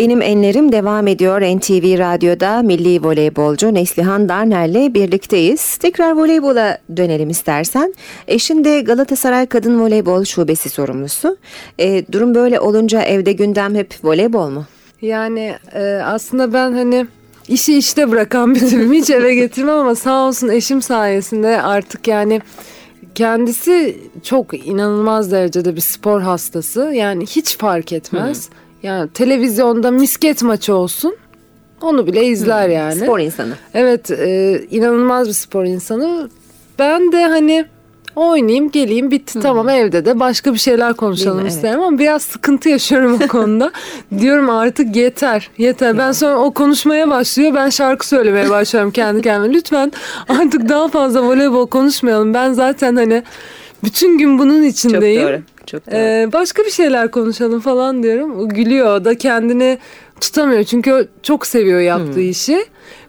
Benim 0.00 0.22
enlerim 0.22 0.72
devam 0.72 1.06
ediyor. 1.06 1.40
NTV 1.40 1.98
Radyo'da 1.98 2.62
milli 2.62 3.04
voleybolcu 3.04 3.74
Neslihan 3.74 4.28
Darner'le 4.28 4.94
birlikteyiz. 4.94 5.76
Tekrar 5.76 6.16
voleybola 6.16 6.78
dönelim 6.96 7.30
istersen. 7.30 7.94
Eşin 8.28 8.64
de 8.64 8.80
Galatasaray 8.80 9.46
Kadın 9.46 9.80
Voleybol 9.80 10.24
Şubesi 10.24 10.68
sorumlusu. 10.68 11.36
E, 11.78 12.12
durum 12.12 12.34
böyle 12.34 12.60
olunca 12.60 13.02
evde 13.02 13.32
gündem 13.32 13.74
hep 13.74 13.94
voleybol 14.04 14.48
mu? 14.48 14.64
Yani 15.02 15.54
e, 15.74 15.82
aslında 16.04 16.52
ben 16.52 16.72
hani 16.72 17.06
işi 17.48 17.78
işte 17.78 18.10
bırakan 18.10 18.54
bir 18.54 18.60
tipim. 18.60 18.92
Hiç 18.92 19.10
eve 19.10 19.34
getirmem 19.34 19.76
ama 19.76 19.94
sağ 19.94 20.28
olsun 20.28 20.48
eşim 20.48 20.82
sayesinde 20.82 21.62
artık 21.62 22.08
yani 22.08 22.40
kendisi 23.14 23.98
çok 24.22 24.66
inanılmaz 24.66 25.32
derecede 25.32 25.76
bir 25.76 25.80
spor 25.80 26.20
hastası. 26.20 26.80
Yani 26.94 27.26
hiç 27.26 27.58
fark 27.58 27.92
etmez. 27.92 28.48
Yani 28.82 29.10
televizyonda 29.10 29.90
misket 29.90 30.42
maçı 30.42 30.74
olsun 30.74 31.16
onu 31.80 32.06
bile 32.06 32.24
izler 32.24 32.68
yani. 32.68 32.94
Spor 33.00 33.18
insanı. 33.18 33.52
Evet 33.74 34.10
e, 34.10 34.60
inanılmaz 34.70 35.28
bir 35.28 35.32
spor 35.32 35.64
insanı. 35.64 36.30
Ben 36.78 37.12
de 37.12 37.24
hani 37.24 37.64
oynayayım 38.16 38.70
geleyim 38.70 39.10
bitti 39.10 39.40
tamam 39.40 39.68
evde 39.68 40.04
de 40.04 40.20
başka 40.20 40.52
bir 40.52 40.58
şeyler 40.58 40.94
konuşalım 40.94 41.36
mi? 41.36 41.42
Evet. 41.42 41.52
isterim 41.52 41.80
ama 41.80 41.98
biraz 41.98 42.22
sıkıntı 42.22 42.68
yaşıyorum 42.68 43.18
o 43.24 43.28
konuda. 43.28 43.72
Diyorum 44.18 44.50
artık 44.50 44.96
yeter 44.96 45.50
yeter. 45.58 45.98
Ben 45.98 46.12
sonra 46.12 46.38
o 46.38 46.50
konuşmaya 46.50 47.10
başlıyor 47.10 47.54
ben 47.54 47.68
şarkı 47.68 48.08
söylemeye 48.08 48.50
başlıyorum 48.50 48.90
kendi 48.90 49.22
kendime. 49.22 49.54
Lütfen 49.58 49.92
artık 50.28 50.68
daha 50.68 50.88
fazla 50.88 51.22
voleybol 51.22 51.66
konuşmayalım. 51.66 52.34
Ben 52.34 52.52
zaten 52.52 52.96
hani 52.96 53.22
bütün 53.84 54.18
gün 54.18 54.38
bunun 54.38 54.62
Çok 54.62 54.70
içindeyim. 54.72 55.22
doğru. 55.28 55.40
Çok 55.66 55.86
doğru. 55.86 55.96
Ee, 55.96 56.28
başka 56.32 56.62
bir 56.62 56.70
şeyler 56.70 57.10
konuşalım 57.10 57.60
falan 57.60 58.02
diyorum. 58.02 58.38
O 58.38 58.48
gülüyor 58.48 58.96
o 58.96 59.04
da 59.04 59.18
kendini 59.18 59.78
tutamıyor. 60.20 60.64
Çünkü 60.64 61.08
çok 61.22 61.46
seviyor 61.46 61.80
yaptığı 61.80 62.20
işi. 62.20 62.64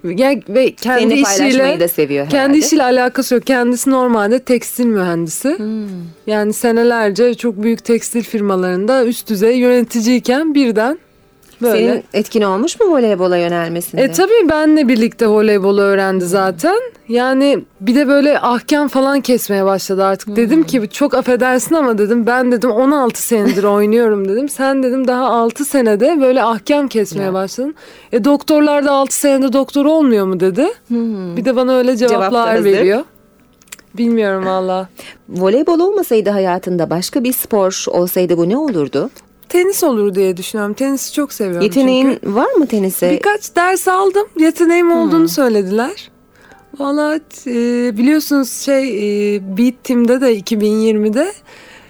Ve, 0.05 0.41
ve 0.49 0.71
kendi 0.75 1.23
paylaşmayı 1.23 1.49
işiyle 1.49 1.79
da 1.79 1.87
seviyor 1.87 2.29
kendi 2.29 2.57
işiyle 2.57 2.83
alakası 2.83 3.35
yok. 3.35 3.45
Kendisi 3.45 3.89
normalde 3.89 4.39
tekstil 4.39 4.85
mühendisi. 4.85 5.57
Yani 6.27 6.53
senelerce 6.53 7.33
çok 7.33 7.63
büyük 7.63 7.85
tekstil 7.85 8.23
firmalarında 8.23 9.05
üst 9.05 9.29
düzey 9.29 9.57
yöneticiyken 9.57 10.55
birden 10.55 10.97
böyle. 11.61 11.87
Senin 11.91 12.03
etkin 12.13 12.41
olmuş 12.41 12.79
mu 12.79 12.91
voleybola 12.91 13.37
yönelmesinde? 13.37 14.01
E 14.03 14.11
tabii 14.11 14.49
benle 14.49 14.87
birlikte 14.87 15.27
voleybolu 15.27 15.81
öğrendi 15.81 16.25
zaten. 16.25 16.75
Yani 17.09 17.63
bir 17.81 17.95
de 17.95 18.07
böyle 18.07 18.39
ahkam 18.39 18.87
falan 18.87 19.21
kesmeye 19.21 19.65
başladı 19.65 20.03
artık. 20.03 20.35
Dedim 20.35 20.63
ki 20.63 20.89
çok 20.91 21.13
affedersin 21.13 21.75
ama 21.75 21.97
dedim 21.97 22.25
ben 22.25 22.51
dedim 22.51 22.71
16 22.71 23.21
senedir 23.23 23.63
oynuyorum 23.77 24.27
dedim. 24.27 24.49
Sen 24.49 24.83
dedim 24.83 25.07
daha 25.07 25.25
6 25.25 25.65
senede 25.65 26.21
böyle 26.21 26.43
ahkam 26.43 26.87
kesmeye 26.87 27.33
başladın. 27.33 27.75
E 28.11 28.23
doktorlar 28.25 28.85
da 28.85 28.91
6 28.91 29.15
senede 29.15 29.53
doktor 29.53 29.85
olmuyor 29.85 30.25
mu 30.25 30.39
dedi. 30.39 30.67
Bir 31.37 31.45
de 31.45 31.55
bana 31.55 31.77
öyle 31.77 31.97
Cevap 31.97 32.11
cevaplar 32.11 32.49
hazır. 32.49 32.65
veriyor. 32.65 33.03
Bilmiyorum 33.97 34.45
valla. 34.45 34.89
Voleybol 35.29 35.79
olmasaydı 35.79 36.29
hayatında 36.29 36.89
başka 36.89 37.23
bir 37.23 37.33
spor 37.33 37.85
olsaydı 37.87 38.37
bu 38.37 38.49
ne 38.49 38.57
olurdu? 38.57 39.09
Tenis 39.51 39.83
olur 39.83 40.15
diye 40.15 40.37
düşünüyorum. 40.37 40.73
Tenisi 40.73 41.13
çok 41.13 41.33
seviyorum 41.33 41.61
Yeteneğin 41.61 42.09
çünkü. 42.13 42.35
var 42.35 42.51
mı 42.53 42.67
tenise? 42.67 43.11
Birkaç 43.11 43.55
ders 43.55 43.87
aldım. 43.87 44.27
Yeteneğim 44.39 44.91
olduğunu 44.91 45.27
söylediler. 45.29 46.11
Valla 46.79 47.15
e, 47.47 47.51
biliyorsunuz 47.97 48.51
şey 48.51 48.83
e, 49.35 49.57
Beat 49.57 49.73
Team'de 49.83 50.21
de 50.21 50.39
2020'de 50.39 51.33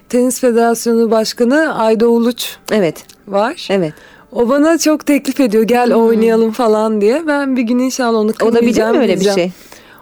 Tenis 0.10 0.40
Federasyonu 0.40 1.12
Başkanı 1.12 1.76
Ayda 1.76 2.08
Uluç 2.08 2.56
Evet, 2.72 3.04
var. 3.28 3.68
evet. 3.72 3.94
O 4.32 4.50
bana 4.50 4.78
çok 4.78 5.06
teklif 5.06 5.40
ediyor 5.40 5.64
gel 5.64 5.94
oynayalım 5.94 6.52
falan 6.52 7.02
diye. 7.02 7.28
Ben 7.28 7.56
bir 7.58 7.62
gün 7.62 7.80
inşallah 7.80 8.20
onu 8.20 8.34
kırmayacağım. 8.34 8.96
mi 8.96 9.02
öyle 9.02 9.20
bir 9.20 9.32
şey? 9.32 9.52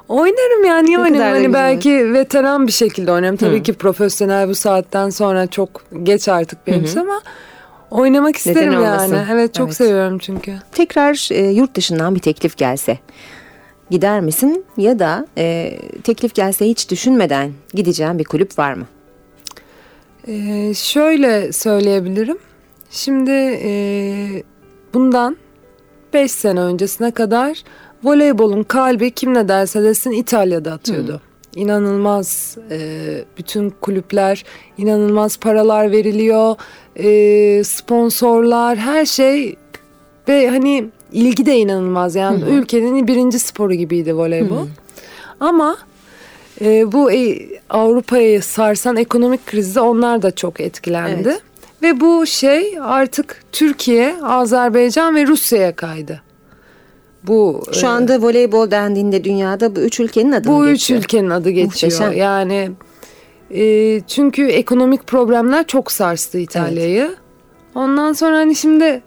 Oynarım 0.10 0.66
yani 0.66 0.86
niye 0.88 1.00
oynarım? 1.00 1.20
Hani 1.22 1.38
güzel 1.46 1.54
belki 1.54 2.14
veteran 2.14 2.68
bir 2.68 2.72
şekilde 2.72 3.12
oynarım. 3.12 3.36
Tabii 3.38 3.64
ki 3.64 3.74
profesyonel 3.74 4.50
bu 4.50 4.56
saatten 4.56 5.10
sonra 5.10 5.48
çok 5.48 5.84
geç 6.04 6.28
artık 6.28 6.68
benim 6.68 6.84
için 6.84 7.00
ama 7.00 7.22
oynamak 7.92 8.36
isterim 8.36 8.78
olmasın? 8.78 9.16
yani. 9.16 9.28
Evet 9.32 9.54
çok 9.54 9.68
Evet. 9.68 9.78
seviyorum 9.78 10.18
çünkü. 10.20 10.56
Tekrar 10.72 11.30
e, 11.32 11.50
yurt 11.52 11.76
dışından 11.76 12.16
bir 12.16 12.20
teklif 12.20 12.58
gelse 12.58 12.98
gider 13.90 14.22
misin? 14.22 14.66
Ya 14.78 15.00
da 15.00 15.28
e, 15.38 15.78
teklif 16.04 16.36
gelse 16.36 16.66
hiç 16.66 16.90
düşünmeden 16.92 17.52
gideceğin 17.74 18.20
bir 18.20 18.24
kulüp 18.26 18.60
var 18.60 18.74
mı? 18.74 18.86
Ee, 20.28 20.74
şöyle 20.74 21.54
söyleyebilirim. 21.54 22.38
Şimdi 22.92 23.32
e, 23.64 23.72
bundan 24.94 25.38
5 26.14 26.32
sene 26.32 26.60
öncesine 26.60 27.12
kadar 27.12 27.64
voleybolun 28.04 28.64
kalbi 28.64 29.12
kim 29.12 29.34
ne 29.34 29.48
derse 29.48 29.84
desin 29.84 30.12
İtalya'da 30.12 30.72
atıyordu. 30.72 31.22
İnanılmaz 31.56 32.58
e, 32.72 32.80
bütün 33.38 33.70
kulüpler 33.70 34.46
inanılmaz 34.78 35.38
paralar 35.38 35.92
veriliyor. 35.92 36.56
E, 36.96 37.64
sponsorlar 37.64 38.78
her 38.78 39.06
şey 39.06 39.56
ve 40.28 40.50
hani 40.50 40.86
ilgi 41.12 41.46
de 41.46 41.58
inanılmaz 41.58 42.16
yani 42.16 42.44
ülkenin 42.50 43.08
birinci 43.08 43.40
sporu 43.40 43.74
gibiydi 43.74 44.16
voleybol. 44.16 44.68
Ama 45.40 45.78
e, 46.62 46.92
bu 46.92 47.12
e, 47.12 47.40
Avrupa'yı 47.70 48.42
sarsan 48.44 48.98
ekonomik 48.98 49.46
krizde 49.46 49.80
onlar 49.82 50.22
da 50.22 50.32
çok 50.32 50.60
etkilendi. 50.60 51.30
Evet. 51.30 51.42
Ve 51.82 52.00
bu 52.00 52.26
şey 52.26 52.78
artık 52.82 53.44
Türkiye, 53.52 54.16
Azerbaycan 54.24 55.16
ve 55.16 55.28
Rusya'ya 55.28 55.76
kaydı. 55.76 56.22
Bu 57.28 57.64
Şu 57.72 57.86
e, 57.86 57.90
anda 57.90 58.22
voleybol 58.22 58.72
dendiğinde 58.72 59.24
dünyada 59.24 59.76
bu 59.76 59.80
üç 59.80 60.00
ülkenin 60.00 60.32
adı 60.32 60.48
bu 60.48 60.58
mı 60.58 60.66
üç 60.70 60.72
geçiyor? 60.72 61.00
ülkenin 61.00 61.30
adı 61.30 61.50
geçiyor. 61.50 61.66
Muhteşem. 61.66 62.14
Yani 62.14 62.72
e, 63.52 64.02
çünkü 64.08 64.48
ekonomik 64.48 65.08
problemler 65.08 65.68
çok 65.68 65.92
sarstı 65.92 66.38
İtalya'yı. 66.38 67.16
Ondan 67.76 68.14
sonra 68.14 68.38
hani 68.38 68.56
şimdi 68.56 69.02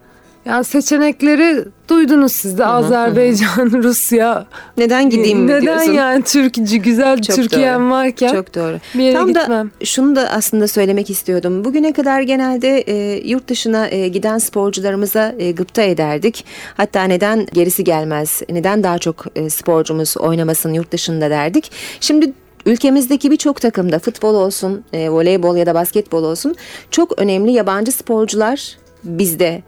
yani 0.45 0.65
seçenekleri 0.65 1.65
duydunuz 1.89 2.33
siz 2.33 2.59
de 2.59 2.67
Azerbaycan, 2.67 3.73
Rusya. 3.83 4.47
Neden 4.79 5.11
gideyim 5.11 5.39
mi 5.39 5.47
Neden 5.47 5.63
diyorsun? 5.63 5.93
yani 5.93 6.23
Türkçü 6.23 6.77
güzel 6.77 7.23
Çok 7.23 7.37
Türkiye'm 7.37 7.81
doğru. 7.83 7.91
varken 7.91 8.33
Çok 8.33 8.55
doğru. 8.55 8.79
bir 8.95 9.03
yere 9.03 9.13
Tam 9.15 9.27
gitmem. 9.29 9.71
da 9.81 9.85
şunu 9.85 10.17
da 10.17 10.29
aslında 10.31 10.69
söylemek 10.69 11.11
istiyordum. 11.11 11.65
Bugüne 11.65 11.93
kadar 11.93 12.21
genelde 12.21 12.79
e, 12.81 13.29
yurt 13.29 13.49
dışına 13.49 13.89
e, 13.89 14.09
giden 14.09 14.39
sporcularımıza 14.39 15.35
e, 15.39 15.53
gıpta 15.53 15.83
ederdik. 15.83 16.45
Hatta 16.77 17.05
neden 17.05 17.47
gerisi 17.53 17.85
gelmez, 17.85 18.43
neden 18.51 18.83
daha 18.83 18.99
çok 18.99 19.25
e, 19.37 19.51
sporcumuz 19.51 20.17
oynamasın 20.17 20.73
yurt 20.73 20.93
dışında 20.93 21.31
derdik. 21.31 21.73
Şimdi 22.01 22.33
ülkemizdeki 22.67 23.31
birçok 23.31 23.61
takımda 23.61 23.99
futbol 23.99 24.35
olsun, 24.35 24.85
e, 24.93 25.11
voleybol 25.11 25.57
ya 25.57 25.67
da 25.67 25.75
basketbol 25.75 26.23
olsun 26.25 26.55
çok 26.91 27.19
önemli 27.19 27.53
yabancı 27.53 27.93
sporcular 27.93 28.77
bizde. 29.05 29.63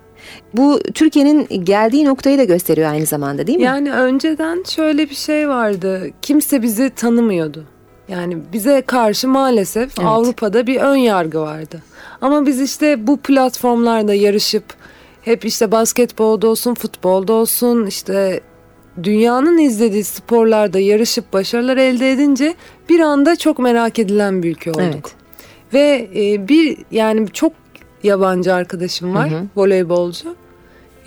Bu 0.55 0.81
Türkiye'nin 0.95 1.65
geldiği 1.65 2.05
noktayı 2.05 2.39
da 2.39 2.45
gösteriyor 2.45 2.91
aynı 2.91 3.07
zamanda 3.07 3.47
değil 3.47 3.59
mi? 3.59 3.65
Yani 3.65 3.93
önceden 3.93 4.63
şöyle 4.69 5.11
bir 5.11 5.15
şey 5.15 5.49
vardı. 5.49 6.11
Kimse 6.23 6.63
bizi 6.63 6.91
tanımıyordu. 6.91 7.65
Yani 8.09 8.39
bize 8.53 8.83
karşı 8.83 9.29
maalesef 9.29 9.99
Evet. 9.99 10.09
Avrupa'da 10.09 10.67
bir 10.67 10.77
ön 10.77 10.97
yargı 10.97 11.41
vardı. 11.41 11.83
Ama 12.21 12.47
biz 12.47 12.61
işte 12.61 13.07
bu 13.07 13.17
platformlarda 13.17 14.15
yarışıp 14.15 14.65
hep 15.23 15.45
işte 15.45 15.73
basketbolda 15.73 16.49
olsun, 16.49 16.75
futbolda 16.75 17.33
olsun 17.33 17.87
işte 17.87 18.41
dünyanın 19.03 19.59
izlediği 19.59 20.05
sporlarda 20.05 20.79
yarışıp 20.79 21.33
başarılar 21.33 21.77
elde 21.77 22.13
edince 22.13 22.55
bir 22.89 23.01
anda 23.01 23.37
çok 23.37 23.59
merak 23.59 23.99
edilen 23.99 24.43
bir 24.43 24.51
ülke 24.51 24.71
olduk. 24.71 24.83
Evet. 24.83 25.15
Ve 25.73 26.09
e, 26.17 26.49
bir 26.49 26.79
yani 26.91 27.29
çok 27.29 27.53
yabancı 28.05 28.55
arkadaşım 28.55 29.15
var 29.15 29.31
voleybolcu. 29.57 30.35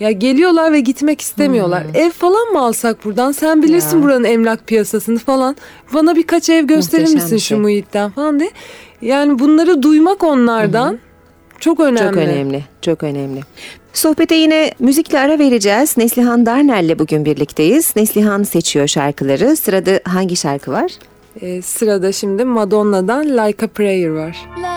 Ya 0.00 0.10
geliyorlar 0.10 0.72
ve 0.72 0.80
gitmek 0.80 1.20
istemiyorlar. 1.20 1.82
Ev 1.94 2.10
falan 2.10 2.48
mı 2.52 2.60
alsak 2.62 3.04
buradan? 3.04 3.32
Sen 3.32 3.62
bilirsin 3.62 3.96
Ya. 3.98 4.02
buranın 4.04 4.24
emlak 4.24 4.66
piyasasını 4.66 5.18
falan. 5.18 5.56
Bana 5.94 6.16
birkaç 6.16 6.50
ev 6.50 6.64
gösterir 6.64 7.02
Muhteşem 7.02 7.22
misin 7.22 7.36
bir 7.36 7.40
şu 7.40 7.46
şey. 7.46 7.58
muhitten 7.58 8.10
falan 8.10 8.40
diye. 8.40 8.50
Yani 9.02 9.38
bunları 9.38 9.82
duymak 9.82 10.24
onlardan 10.24 10.98
çok 11.60 11.80
önemli. 11.80 11.98
Çok 12.08 12.16
önemli, 12.16 12.64
çok 12.82 13.02
önemli. 13.02 13.40
Sohbete 13.92 14.34
yine 14.34 14.72
müzikle 14.78 15.18
ara 15.18 15.38
vereceğiz. 15.38 15.96
Neslihan 15.96 16.46
Darner'le 16.46 16.98
bugün 16.98 17.24
birlikteyiz. 17.24 17.96
Neslihan 17.96 18.42
seçiyor 18.42 18.86
şarkıları. 18.86 19.56
Sırada 19.56 20.00
hangi 20.04 20.36
şarkı 20.36 20.70
var? 20.72 20.92
E, 21.40 21.62
sırada 21.62 22.12
şimdi 22.12 22.44
Madonna'dan 22.44 23.24
Like 23.26 23.64
a 23.66 23.68
Prayer 23.68 24.08
var. 24.08 24.36
Life 24.58 24.67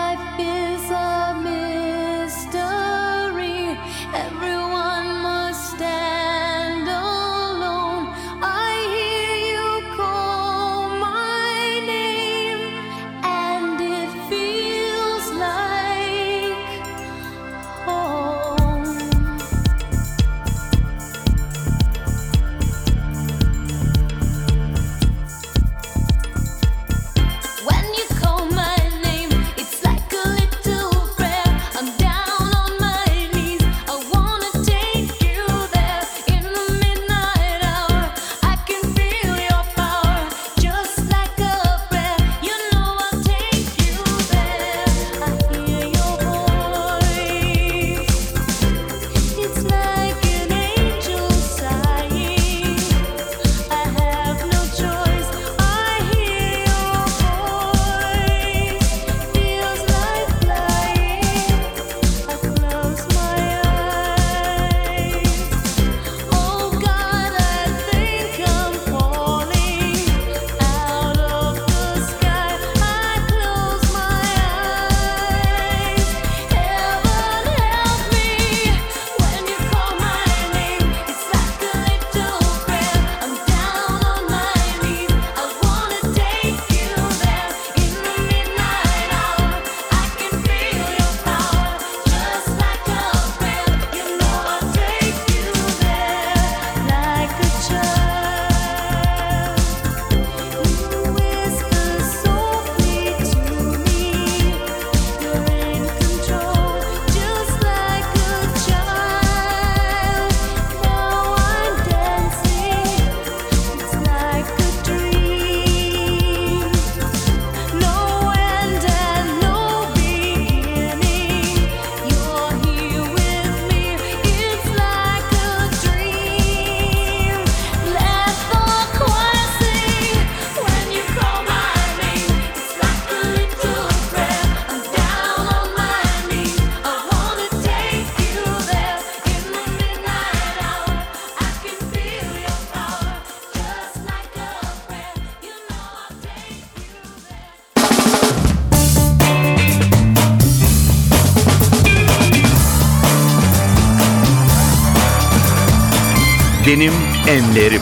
enlerim. 157.32 157.80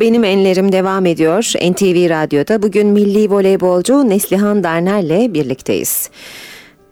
Benim 0.00 0.24
enlerim 0.24 0.72
devam 0.72 1.06
ediyor. 1.06 1.52
NTV 1.70 2.10
Radyo'da 2.10 2.62
bugün 2.62 2.86
milli 2.86 3.30
voleybolcu 3.30 4.08
Neslihan 4.08 4.64
Darner'le 4.64 5.34
birlikteyiz. 5.34 6.10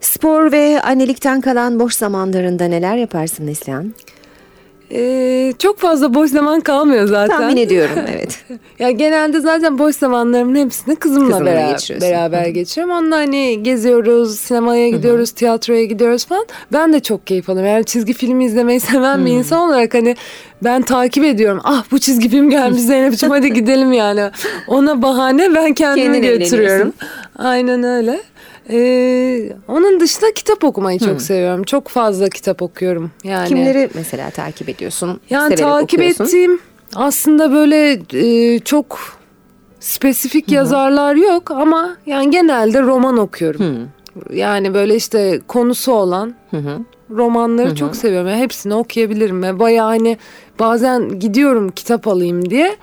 Spor 0.01 0.53
ve 0.53 0.81
annelikten 0.83 1.40
kalan 1.40 1.81
boş 1.81 1.95
zamanlarında 1.95 2.64
neler 2.64 2.97
yaparsın 2.97 3.47
Neslihan? 3.47 3.95
Ee, 4.92 5.53
çok 5.59 5.79
fazla 5.79 6.14
boş 6.14 6.31
zaman 6.31 6.61
kalmıyor 6.61 7.07
zaten. 7.07 7.38
Tahmin 7.38 7.57
ediyorum 7.57 7.97
evet. 8.14 8.44
Ya 8.79 8.90
genelde 8.90 9.40
zaten 9.40 9.79
boş 9.79 9.97
zamanlarımın 9.97 10.57
hepsini 10.57 10.97
kızımla, 10.97 11.29
Kızınla 11.31 11.47
beraber, 11.47 12.01
beraber 12.01 12.47
geçiriyorum. 12.47 12.94
Onunla 12.97 13.16
hani 13.16 13.62
geziyoruz, 13.62 14.38
sinemaya 14.38 14.88
gidiyoruz, 14.88 15.31
tiyatroya 15.31 15.85
gidiyoruz 15.85 16.25
falan. 16.25 16.47
Ben 16.73 16.92
de 16.92 17.01
çok 17.01 17.27
keyif 17.27 17.51
alıyorum. 17.51 17.73
Yani 17.73 17.85
çizgi 17.85 18.12
film 18.12 18.40
izlemeyi 18.40 18.81
seven 18.81 19.27
bir 19.27 19.31
insan 19.31 19.68
olarak 19.68 19.94
hani 19.94 20.16
ben 20.64 20.83
takip 20.83 21.25
ediyorum. 21.25 21.61
Ah 21.64 21.85
bu 21.90 21.99
çizgi 21.99 22.29
film 22.29 22.51
gelmiş 22.51 22.83
Zeynep'ciğim 22.83 23.33
hadi 23.33 23.53
gidelim 23.53 23.92
yani. 23.92 24.31
Ona 24.68 25.03
bahane 25.03 25.55
ben 25.55 25.75
kendimi 25.75 26.05
Kendin 26.20 26.38
götürüyorum. 26.38 26.92
Aynen 27.38 27.83
öyle. 27.83 28.20
Ee, 28.70 29.53
onun 29.68 30.00
dışında 30.00 30.35
kitap 30.35 30.64
okumayı 30.64 30.98
çok 30.98 31.22
seviyorum. 31.22 31.62
Çok 31.62 31.88
fazla 31.88 32.29
kitap 32.29 32.62
okuyorum. 32.62 33.11
Yani. 33.24 33.48
Kimleri 33.48 33.90
mesela 33.94 34.31
takip 34.31 34.68
ediyorsun? 34.68 35.20
Yani 35.31 35.55
takip 35.55 36.00
okuyorsun? 36.00 36.24
ettiğim 36.24 36.61
aslında 36.94 37.53
böyle 37.53 38.00
e, 38.12 38.59
çok 38.59 38.98
spesifik 39.81 40.53
yazarlar 40.53 41.14
yok 41.14 41.50
ama 41.50 41.96
yani 42.07 42.31
genelde 42.31 42.83
roman 42.83 43.18
okuyorum. 43.18 43.88
Yani 44.33 44.74
böyle 44.74 44.96
işte 44.96 45.40
konusu 45.48 45.92
olan 45.92 46.35
romanları 47.11 47.74
çok 47.74 47.96
seviyorum. 47.96 48.29
Yani 48.29 48.40
hepsini 48.40 48.74
okuyabilirim 48.74 49.42
ve 49.42 49.59
bayağı 49.59 49.87
hani 49.88 50.18
bazen 50.59 51.18
gidiyorum 51.18 51.70
kitap 51.70 52.09
alayım 52.09 52.50
diye 52.50 52.77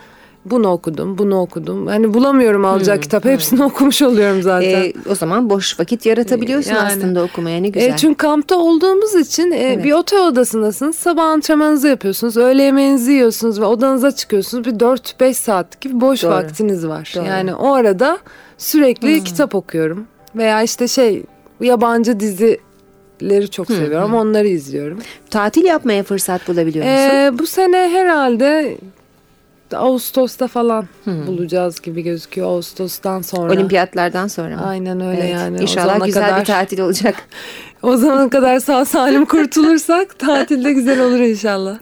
bunu 0.45 0.67
okudum, 0.67 1.17
bunu 1.17 1.41
okudum. 1.41 1.87
Hani 1.87 2.13
bulamıyorum 2.13 2.65
alacak 2.65 3.03
kitap. 3.03 3.25
Hepsini 3.25 3.63
okumuş 3.63 4.01
oluyorum 4.01 4.41
zaten. 4.41 4.83
Ee, 4.83 4.93
o 5.09 5.15
zaman 5.15 5.49
boş 5.49 5.79
vakit 5.79 6.05
yaratabiliyorsun 6.05 6.71
Yani. 6.71 6.87
aslında 6.87 7.23
okumaya 7.23 7.61
ne 7.61 7.69
güzel. 7.69 7.93
E, 7.93 7.97
çünkü 7.97 8.15
kampta 8.15 8.55
olduğumuz 8.55 9.15
için 9.15 9.51
e, 9.51 9.83
bir 9.83 9.91
otel 9.91 10.27
odasındasınız. 10.27 10.95
Sabah 10.95 11.23
antrenmanınızı 11.23 11.87
yapıyorsunuz. 11.87 12.37
Öğle 12.37 12.63
yemeğinizi 12.63 13.11
yiyorsunuz 13.11 13.61
ve 13.61 13.65
odanıza 13.65 14.11
çıkıyorsunuz. 14.11 14.65
Bir 14.65 14.71
4-5 14.71 15.33
saat 15.33 15.81
gibi 15.81 16.01
boş 16.01 16.23
Doğru. 16.23 16.31
vaktiniz 16.31 16.87
var. 16.87 17.13
Doğru. 17.15 17.25
Yani 17.25 17.55
o 17.55 17.73
arada 17.73 18.17
sürekli 18.57 19.23
kitap 19.23 19.55
okuyorum. 19.55 20.07
Veya 20.35 20.61
işte 20.61 20.87
şey 20.87 21.23
yabancı 21.61 22.19
dizileri 22.19 23.49
çok 23.51 23.67
seviyorum. 23.67 24.13
Onları 24.13 24.47
izliyorum. 24.47 24.99
Tatil 25.29 25.65
yapmaya 25.65 26.03
fırsat 26.03 26.47
bulabiliyor 26.47 26.85
musun? 26.85 27.15
E, 27.15 27.39
bu 27.39 27.47
sene 27.47 27.77
herhalde 27.77 28.77
Ağustos'ta 29.77 30.47
falan 30.47 30.85
bulacağız 31.05 31.81
gibi 31.81 32.01
gözüküyor. 32.01 32.47
Ağustos'tan 32.47 33.21
sonra. 33.21 33.53
Olimpiyatlardan 33.53 34.27
sonra 34.27 34.55
mı? 34.55 34.67
Aynen 34.67 35.01
öyle 35.01 35.21
Evet, 35.21 35.33
yani. 35.33 35.61
İnşallah 35.61 36.05
güzel 36.05 36.23
kadar- 36.25 36.39
bir 36.39 36.45
tatil 36.45 36.79
olacak. 36.79 37.15
O 37.83 37.97
zamana 37.97 38.29
kadar 38.29 38.59
sağ 38.59 38.85
salim 38.85 39.25
kurtulursak 39.25 40.19
tatilde 40.19 40.73
güzel 40.73 41.01
olur 41.01 41.19
inşallah. 41.19 41.77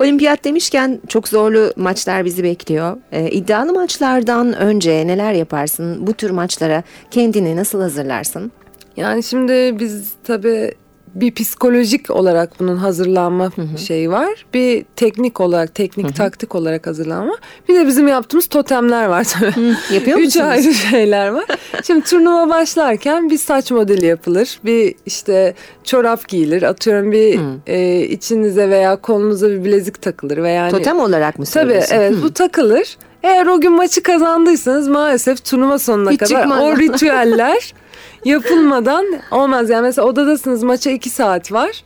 Olimpiyat 0.00 0.44
demişken 0.44 1.00
çok 1.08 1.28
zorlu 1.28 1.72
maçlar 1.76 2.24
bizi 2.24 2.42
bekliyor. 2.44 2.96
Ee, 3.12 3.30
iddialı 3.30 3.72
maçlardan 3.72 4.52
önce 4.52 5.06
neler 5.06 5.32
yaparsın? 5.32 6.06
Bu 6.06 6.12
tür 6.12 6.30
maçlara 6.30 6.82
kendini 7.10 7.56
nasıl 7.56 7.80
hazırlarsın? 7.80 8.52
Yani 8.96 9.22
şimdi 9.22 9.76
biz 9.80 10.12
tabii 10.24 10.74
bir 11.20 11.34
psikolojik 11.34 12.10
olarak 12.10 12.60
bunun 12.60 12.76
hazırlanma 12.76 13.50
şeyi 13.86 14.10
var. 14.10 14.46
Bir 14.54 14.84
teknik 14.96 15.40
olarak, 15.40 15.74
teknik 15.74 16.16
taktik 16.16 16.54
olarak 16.54 16.86
hazırlanma. 16.86 17.36
Bir 17.68 17.74
de 17.74 17.86
bizim 17.86 18.08
yaptığımız 18.08 18.46
totemler 18.46 19.06
var 19.06 19.24
tabii. 19.40 19.74
Yapıyor 19.94 20.18
Üç 20.18 20.24
musunuz? 20.24 20.46
ayrı 20.46 20.74
şeyler 20.74 21.28
var. 21.28 21.44
Şimdi 21.86 22.04
turnuva 22.04 22.48
başlarken 22.48 23.30
bir 23.30 23.38
saç 23.38 23.70
modeli 23.70 24.06
yapılır. 24.06 24.60
Bir 24.64 24.94
işte 25.06 25.54
çorap 25.84 26.28
giyilir. 26.28 26.62
Atıyorum 26.62 27.12
bir 27.12 27.40
e, 27.66 28.00
içinize 28.00 28.70
veya 28.70 28.96
kolunuza 28.96 29.50
bir 29.50 29.64
bilezik 29.64 30.02
takılır. 30.02 30.36
Veya 30.42 30.62
hani- 30.62 30.70
Totem 30.70 30.98
olarak 31.00 31.38
mı 31.38 31.44
Tabii 31.44 31.52
söylüyorsun? 31.64 31.94
evet 31.94 32.14
bu 32.22 32.32
takılır. 32.32 32.96
Eğer 33.22 33.46
o 33.46 33.60
gün 33.60 33.72
maçı 33.72 34.02
kazandıysanız 34.02 34.88
maalesef 34.88 35.44
turnuva 35.44 35.78
sonuna 35.78 36.10
Hiç 36.10 36.18
kadar 36.20 36.40
çıkmaz. 36.42 36.60
o 36.62 36.76
ritüeller 36.78 37.74
yapılmadan 38.26 39.04
olmaz. 39.30 39.70
Yani 39.70 39.82
mesela 39.82 40.08
odadasınız 40.08 40.62
maça 40.62 40.90
iki 40.90 41.10
saat 41.10 41.52
var. 41.52 41.84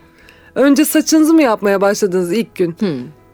Önce 0.55 0.84
saçınızı 0.84 1.34
mı 1.34 1.43
yapmaya 1.43 1.80
başladınız 1.80 2.32
ilk 2.32 2.55
gün? 2.55 2.76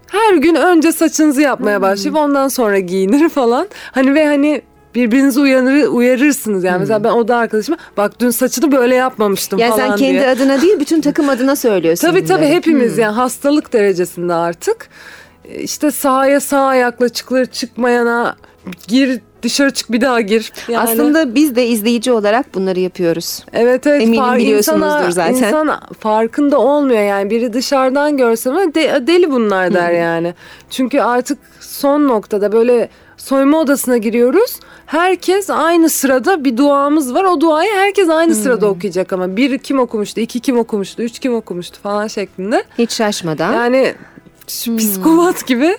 Her 0.07 0.35
gün 0.35 0.55
önce 0.55 0.93
saçınızı 0.93 1.43
yapmaya 1.43 1.83
başlayıp 1.83 2.17
ondan 2.19 2.49
sonra 2.49 2.79
giyinir 2.79 3.29
falan. 3.29 3.69
Hani 3.93 4.15
ve 4.15 4.27
hani 4.27 4.63
birbirinizi 4.95 5.41
uyanır, 5.41 5.87
uyarırsınız. 5.87 6.65
Yani 6.65 6.79
mesela 6.79 7.05
ben 7.05 7.11
oda 7.11 7.37
arkadaşıma 7.37 7.77
bak 7.97 8.21
dün 8.21 8.31
saçını 8.31 8.73
böyle 8.73 8.95
yapmamıştım 8.95 9.59
Yani 9.59 9.71
falan 9.71 9.89
sen 9.89 9.97
kendi 9.97 10.13
diye. 10.13 10.29
adına 10.29 10.61
değil 10.61 10.81
bütün 10.81 11.01
takım 11.01 11.29
adına 11.29 11.57
söylüyorsun. 11.57 12.09
Tabii 12.09 12.25
tabii 12.25 12.47
hepimiz 12.47 12.99
yani 12.99 13.15
hastalık 13.15 13.73
derecesinde 13.73 14.35
artık. 14.35 14.89
İşte 15.59 15.91
sahaya 15.91 16.41
sağ 16.41 16.67
ayakla 16.67 17.09
çıkılır 17.09 17.47
çıkmayana 17.47 18.37
gir 18.89 19.21
dışarı 19.43 19.71
çık 19.71 19.93
bir 19.93 20.01
daha 20.01 20.21
gir. 20.21 20.53
Yani, 20.69 20.91
Aslında 20.91 21.35
biz 21.35 21.57
de 21.57 21.67
izleyici 21.67 22.13
olarak 22.13 22.55
bunları 22.55 22.81
yapıyoruz. 22.81 23.45
evet 23.53 23.87
evet 23.87 24.03
eminim 24.03 24.23
far- 24.23 24.37
biliyorsunuzdur 24.39 24.87
insana- 24.87 25.11
zaten. 25.13 25.35
insan 25.35 25.81
farkında 26.01 26.59
olmuyor 26.59 27.03
yani 27.03 27.31
biri 27.31 27.53
dışarıdan 27.53 28.17
görse 28.17 28.51
de- 28.51 29.07
deli 29.07 29.31
bunlar 29.31 29.75
der 29.75 29.91
yani. 29.93 30.35
Çünkü 30.71 31.01
artık 31.01 31.39
son 31.61 32.09
noktada 32.09 32.53
böyle 32.53 32.89
soyma 33.17 33.59
odasına 33.61 33.97
giriyoruz. 33.97 34.61
Herkes 34.87 35.51
aynı 35.51 35.89
sırada 35.89 36.45
bir 36.45 36.57
duamız 36.57 37.15
var. 37.15 37.25
O 37.25 37.41
duayı 37.41 37.71
herkes 37.75 38.09
aynı 38.09 38.35
sırada 38.35 38.67
okuyacak 38.67 39.13
ama 39.13 39.37
bir 39.37 39.59
kim 39.59 39.79
okumuştu, 39.79 40.21
iki 40.21 40.41
kim 40.41 40.59
okumuştu, 40.59 41.03
üç 41.03 41.19
kim 41.19 41.35
okumuştu 41.35 41.81
falan 41.83 42.07
şeklinde. 42.07 42.65
Hiç 42.79 42.93
şaşmadan. 42.93 43.53
Yani 43.53 43.95
şu 44.49 44.77
psikopat 44.77 45.47
gibi 45.47 45.77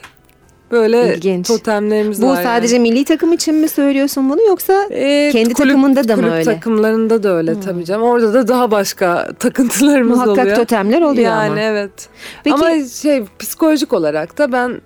böyle 0.72 1.16
İlginç. 1.16 1.48
totemlerimiz 1.48 2.22
Bu 2.22 2.28
var. 2.28 2.44
sadece 2.44 2.76
yani. 2.76 2.90
milli 2.90 3.06
takım 3.06 3.34
için 3.34 3.56
mi 3.56 3.68
söylüyorsun 3.68 4.30
bunu 4.30 4.42
yoksa 4.48 4.88
Ee, 4.92 5.30
kendi 5.34 5.54
takımında 5.54 6.08
da 6.08 6.16
mı 6.16 6.22
kulüp 6.22 6.34
öyle? 6.34 6.44
takımlarında 6.44 7.24
da 7.24 7.30
öyle 7.30 7.60
tabii 7.60 7.86
canım. 7.86 8.04
Orada 8.04 8.34
da 8.34 8.48
daha 8.48 8.72
başka 8.72 9.28
takıntılarımız 9.40 10.18
Muhakkak 10.18 10.44
oluyor. 10.44 10.56
totemler 10.56 11.02
oluyor 11.02 11.32
yani, 11.32 11.50
ama. 11.52 11.60
evet. 11.60 12.10
Peki- 12.44 12.54
Ama 12.56 12.86
şey 12.86 13.24
psikolojik 13.40 13.94
olarak 13.94 14.38
da 14.38 14.52
ben 14.52 14.82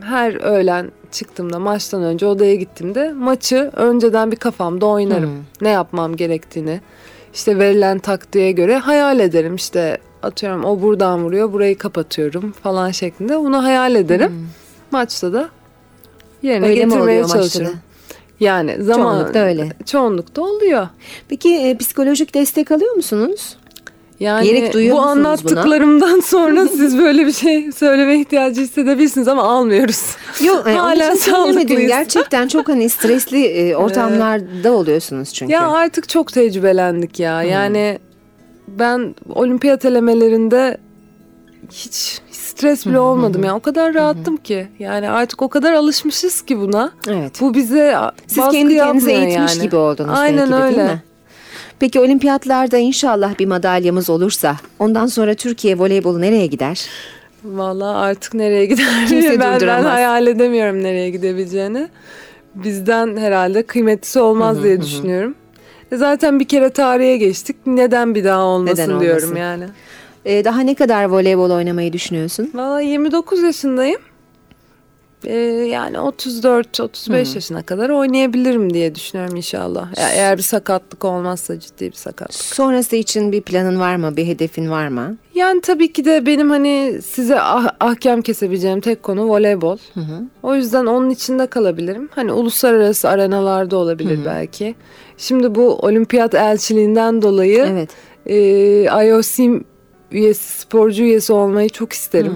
her 0.00 0.34
öğlen 0.44 0.90
çıktığımda 1.12 1.58
maçtan 1.58 2.02
önce 2.02 2.26
odaya 2.26 2.54
gittiğimde 2.54 3.12
maçı 3.12 3.70
önceden 3.76 4.30
bir 4.32 4.36
kafamda 4.36 4.86
oynarım. 4.86 5.24
Hmm. 5.30 5.42
Ne 5.60 5.68
yapmam 5.68 6.16
gerektiğini 6.16 6.80
işte 7.34 7.58
verilen 7.58 7.98
taktiğe 7.98 8.52
göre 8.52 8.78
hayal 8.78 9.20
ederim. 9.20 9.54
İşte 9.54 9.98
atıyorum 10.22 10.64
o 10.64 10.82
buradan 10.82 11.24
vuruyor 11.24 11.52
burayı 11.52 11.78
kapatıyorum 11.78 12.52
falan 12.52 12.90
şeklinde 12.90 13.38
bunu 13.38 13.64
hayal 13.64 13.94
ederim. 13.94 14.48
Maçta 14.90 15.32
da 15.32 15.48
yerine 16.42 16.66
Hmm. 16.66 16.70
Öyle 16.72 16.84
getirmeye 16.84 17.24
çalışırım. 17.26 17.74
Yani 18.40 18.76
zaman 18.84 19.02
Çoğunlukla 19.18 19.40
öyle. 19.40 19.68
Çoğunlukta 19.86 20.42
oluyor. 20.42 20.88
Peki 21.28 21.54
e, 21.56 21.76
psikolojik 21.76 22.34
destek 22.34 22.70
alıyor 22.72 22.94
musunuz? 22.94 23.56
Yani 24.20 24.46
Gerek 24.46 24.72
duyuyor 24.72 24.96
bu 24.96 25.00
musunuz 25.00 25.16
buna? 25.16 25.28
anlattıklarımdan 25.28 26.20
sonra 26.24 26.68
siz 26.68 26.98
böyle 26.98 27.26
bir 27.26 27.32
şey 27.32 27.72
söyleme 27.72 28.20
ihtiyacı 28.20 28.60
hissedebilirsiniz 28.60 29.28
ama 29.28 29.42
almıyoruz. 29.42 30.16
Yok 30.44 30.66
e, 30.68 30.72
Hala 30.72 31.16
sağlıklıyız. 31.16 31.88
Gerçekten 31.88 32.48
çok 32.48 32.68
hani 32.68 32.88
stresli 32.88 33.44
e, 33.46 33.76
ortamlarda 33.76 34.72
oluyorsunuz 34.72 35.34
çünkü. 35.34 35.52
Ya 35.52 35.68
artık 35.70 36.08
çok 36.08 36.32
tecrübelendik 36.32 37.20
ya. 37.20 37.42
Yani 37.42 37.98
ben 38.68 39.14
olimpiyat 39.34 39.84
elemelerinde 39.84 40.78
hiç 41.72 42.20
stres 42.30 42.86
bile 42.86 42.98
olmadım 42.98 43.44
ya. 43.44 43.54
O 43.56 43.60
kadar 43.60 43.94
rahattım 43.94 44.36
ki. 44.36 44.68
Yani 44.78 45.10
artık 45.10 45.42
o 45.42 45.48
kadar 45.48 45.72
alışmışız 45.72 46.42
ki 46.42 46.60
buna. 46.60 46.92
evet. 47.08 47.40
Bu 47.40 47.54
bize 47.54 47.96
Siz 48.26 48.48
kendi 48.50 48.76
kendinize 48.76 49.12
eğitmiş 49.12 49.52
yani. 49.54 49.62
gibi 49.62 49.76
oldunuz 49.76 50.18
Aynen 50.18 50.38
belki 50.38 50.52
de 50.52 50.56
öyle. 50.66 50.76
değil 50.76 50.88
mi? 50.90 51.02
Peki 51.80 52.00
olimpiyatlarda 52.00 52.78
inşallah 52.78 53.38
bir 53.38 53.46
madalyamız 53.46 54.10
olursa 54.10 54.56
ondan 54.78 55.06
sonra 55.06 55.34
Türkiye 55.34 55.78
voleybolu 55.78 56.20
nereye 56.20 56.46
gider? 56.46 56.86
Vallahi 57.44 57.96
artık 57.96 58.34
nereye 58.34 58.66
gider? 58.66 58.86
Kimse 59.08 59.40
ben, 59.40 59.60
ben 59.60 59.82
hayal 59.84 60.26
edemiyorum 60.26 60.82
nereye 60.82 61.10
gidebileceğini. 61.10 61.88
Bizden 62.54 63.16
herhalde 63.16 63.62
kıymetlisi 63.62 64.20
olmaz 64.20 64.62
diye 64.62 64.82
düşünüyorum. 64.82 65.34
E 65.92 65.96
Zaten 65.96 66.40
bir 66.40 66.44
kere 66.44 66.70
tarihe 66.70 67.16
geçtik. 67.16 67.56
Neden 67.66 68.14
bir 68.14 68.24
daha 68.24 68.40
olmasın 68.44 68.82
Neden 68.82 69.00
diyorum 69.00 69.22
olmasın? 69.28 69.36
yani. 69.36 69.64
E, 70.24 70.44
daha 70.44 70.60
ne 70.60 70.74
kadar 70.74 71.04
voleybol 71.04 71.50
oynamayı 71.50 71.92
düşünüyorsun? 71.92 72.50
Vallahi 72.54 72.86
29 72.86 73.42
yaşındayım. 73.42 74.00
Ee, 75.24 75.34
yani 75.70 75.96
34-35 75.96 77.34
yaşına 77.34 77.62
kadar 77.62 77.90
oynayabilirim 77.90 78.74
diye 78.74 78.94
düşünüyorum 78.94 79.36
inşallah. 79.36 79.88
E- 79.96 80.16
Eğer 80.16 80.36
bir 80.38 80.42
sakatlık 80.42 81.04
olmazsa 81.04 81.60
ciddi 81.60 81.86
bir 81.90 81.96
sakatlık. 81.96 82.34
Sonrası 82.34 82.96
için 82.96 83.32
bir 83.32 83.40
planın 83.42 83.80
var 83.80 83.96
mı? 83.96 84.16
Bir 84.16 84.26
hedefin 84.26 84.70
var 84.70 84.88
mı? 84.88 85.16
Yani 85.34 85.60
tabii 85.60 85.92
ki 85.92 86.04
de 86.04 86.26
benim 86.26 86.50
hani 86.50 86.98
size 87.04 87.40
ah- 87.40 87.70
ahkam 87.80 88.22
kesebileceğim 88.22 88.80
tek 88.80 89.02
konu 89.02 89.28
voleybol. 89.28 89.76
O 90.42 90.54
yüzden 90.54 90.86
onun 90.86 91.10
içinde 91.10 91.46
kalabilirim. 91.46 92.08
Hani 92.14 92.32
uluslararası 92.32 93.08
arenalarda 93.08 93.76
olabilir 93.76 94.18
belki. 94.26 94.74
Şimdi 95.16 95.54
bu 95.54 95.74
olimpiyat 95.76 96.34
elçiliğinden 96.34 97.22
dolayı 97.22 97.66
Evet. 97.70 97.90
e, 98.26 99.06
IOC 99.06 99.60
üyesi, 100.12 100.58
sporcu 100.58 101.02
üyesi 101.02 101.32
olmayı 101.32 101.68
çok 101.68 101.92
isterim. 101.92 102.34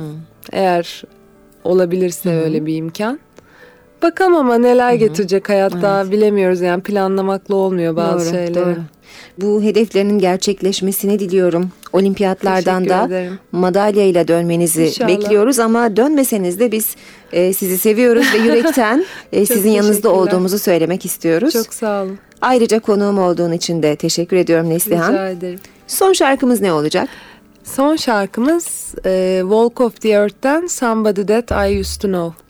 Eğer 0.52 1.02
olabilirse 1.64 2.30
öyle 2.44 2.66
bir 2.66 2.76
imkan. 2.76 3.18
Bakalım 4.02 4.34
ama 4.34 4.58
neler 4.58 4.92
getirecek 4.94 5.48
hayatta 5.48 6.10
bilemiyoruz 6.10 6.60
yani 6.60 6.82
planlamakla 6.82 7.54
olmuyor 7.56 7.96
bazı 7.96 8.24
Doğru, 8.26 8.34
şeyleri. 8.34 8.54
doğru. 8.54 8.76
Bu 9.40 9.62
hedeflerinin 9.62 10.18
gerçekleşmesini 10.18 11.18
diliyorum. 11.18 11.70
Olimpiyatlardan 11.92 12.82
Teşekkür 12.84 13.00
da 13.02 13.06
ederim. 13.06 13.38
madalyayla 13.52 14.28
dönmenizi 14.28 14.84
İnşallah. 14.84 15.08
bekliyoruz 15.08 15.58
ama 15.58 15.96
dönmeseniz 15.96 16.60
de 16.60 16.72
biz 16.72 16.96
e, 17.32 17.52
sizi 17.52 17.78
seviyoruz 17.78 18.26
ve 18.34 18.38
yürekten 18.38 19.04
e, 19.32 19.46
sizin 19.46 19.70
yanınızda 19.70 20.10
olduğumuzu 20.12 20.58
söylemek 20.58 21.04
istiyoruz. 21.06 21.52
Çok 21.52 21.74
sağ 21.74 22.02
olun. 22.02 22.18
Ayrıca 22.40 22.80
konuğum 22.80 23.18
olduğun 23.18 23.52
için 23.52 23.82
de 23.82 23.96
teşekkür 23.96 24.36
ediyorum 24.36 24.70
Neslihan. 24.70 25.12
Rica 25.12 25.28
ederim. 25.28 25.60
Son 25.86 26.12
şarkımız 26.12 26.60
ne 26.60 26.72
olacak? 26.72 27.08
Son 27.64 27.96
şarkımız 27.96 28.94
e, 29.06 29.38
Walk 29.42 29.80
of 29.80 30.00
the 30.00 30.08
Earth'ten 30.08 30.66
Somebody 30.66 31.26
That 31.26 31.70
I 31.70 31.80
Used 31.80 32.00
to 32.00 32.08
Know. 32.08 32.42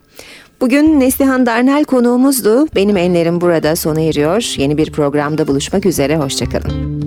Bugün 0.61 1.01
Neslihan 1.01 1.47
Darnel 1.47 1.85
konuğumuzdu. 1.85 2.67
Benim 2.75 2.97
enlerim 2.97 3.41
burada 3.41 3.77
sona 3.77 4.01
eriyor. 4.01 4.55
Yeni 4.57 4.79
bir 4.79 4.93
programda 4.93 5.49
buluşmak 5.49 5.87
üzere. 5.87 6.17
Hoşçakalın. 6.17 7.03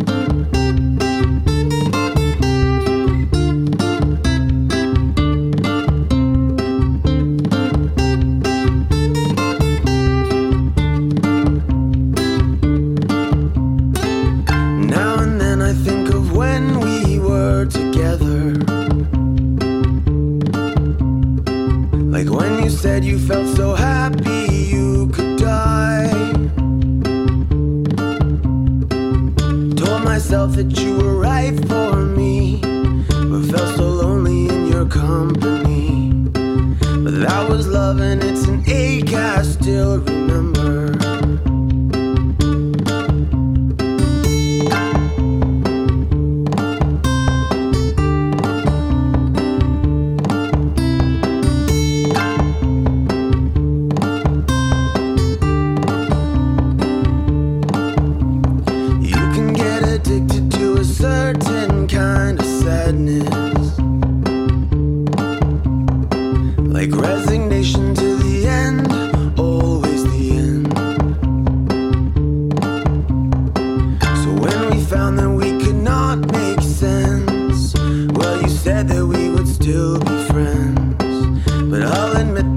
Said 78.75 78.89
that 78.89 79.05
we 79.05 79.29
would 79.29 79.47
still 79.47 79.97
be 79.99 80.17
friends. 80.25 81.37
But 81.71 81.83
I'll 81.83 82.17
admit 82.17 82.54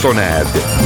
Benim 0.00 0.12
enlerim 0.12 0.18
sona 0.18 0.22
erdi. 0.22 0.79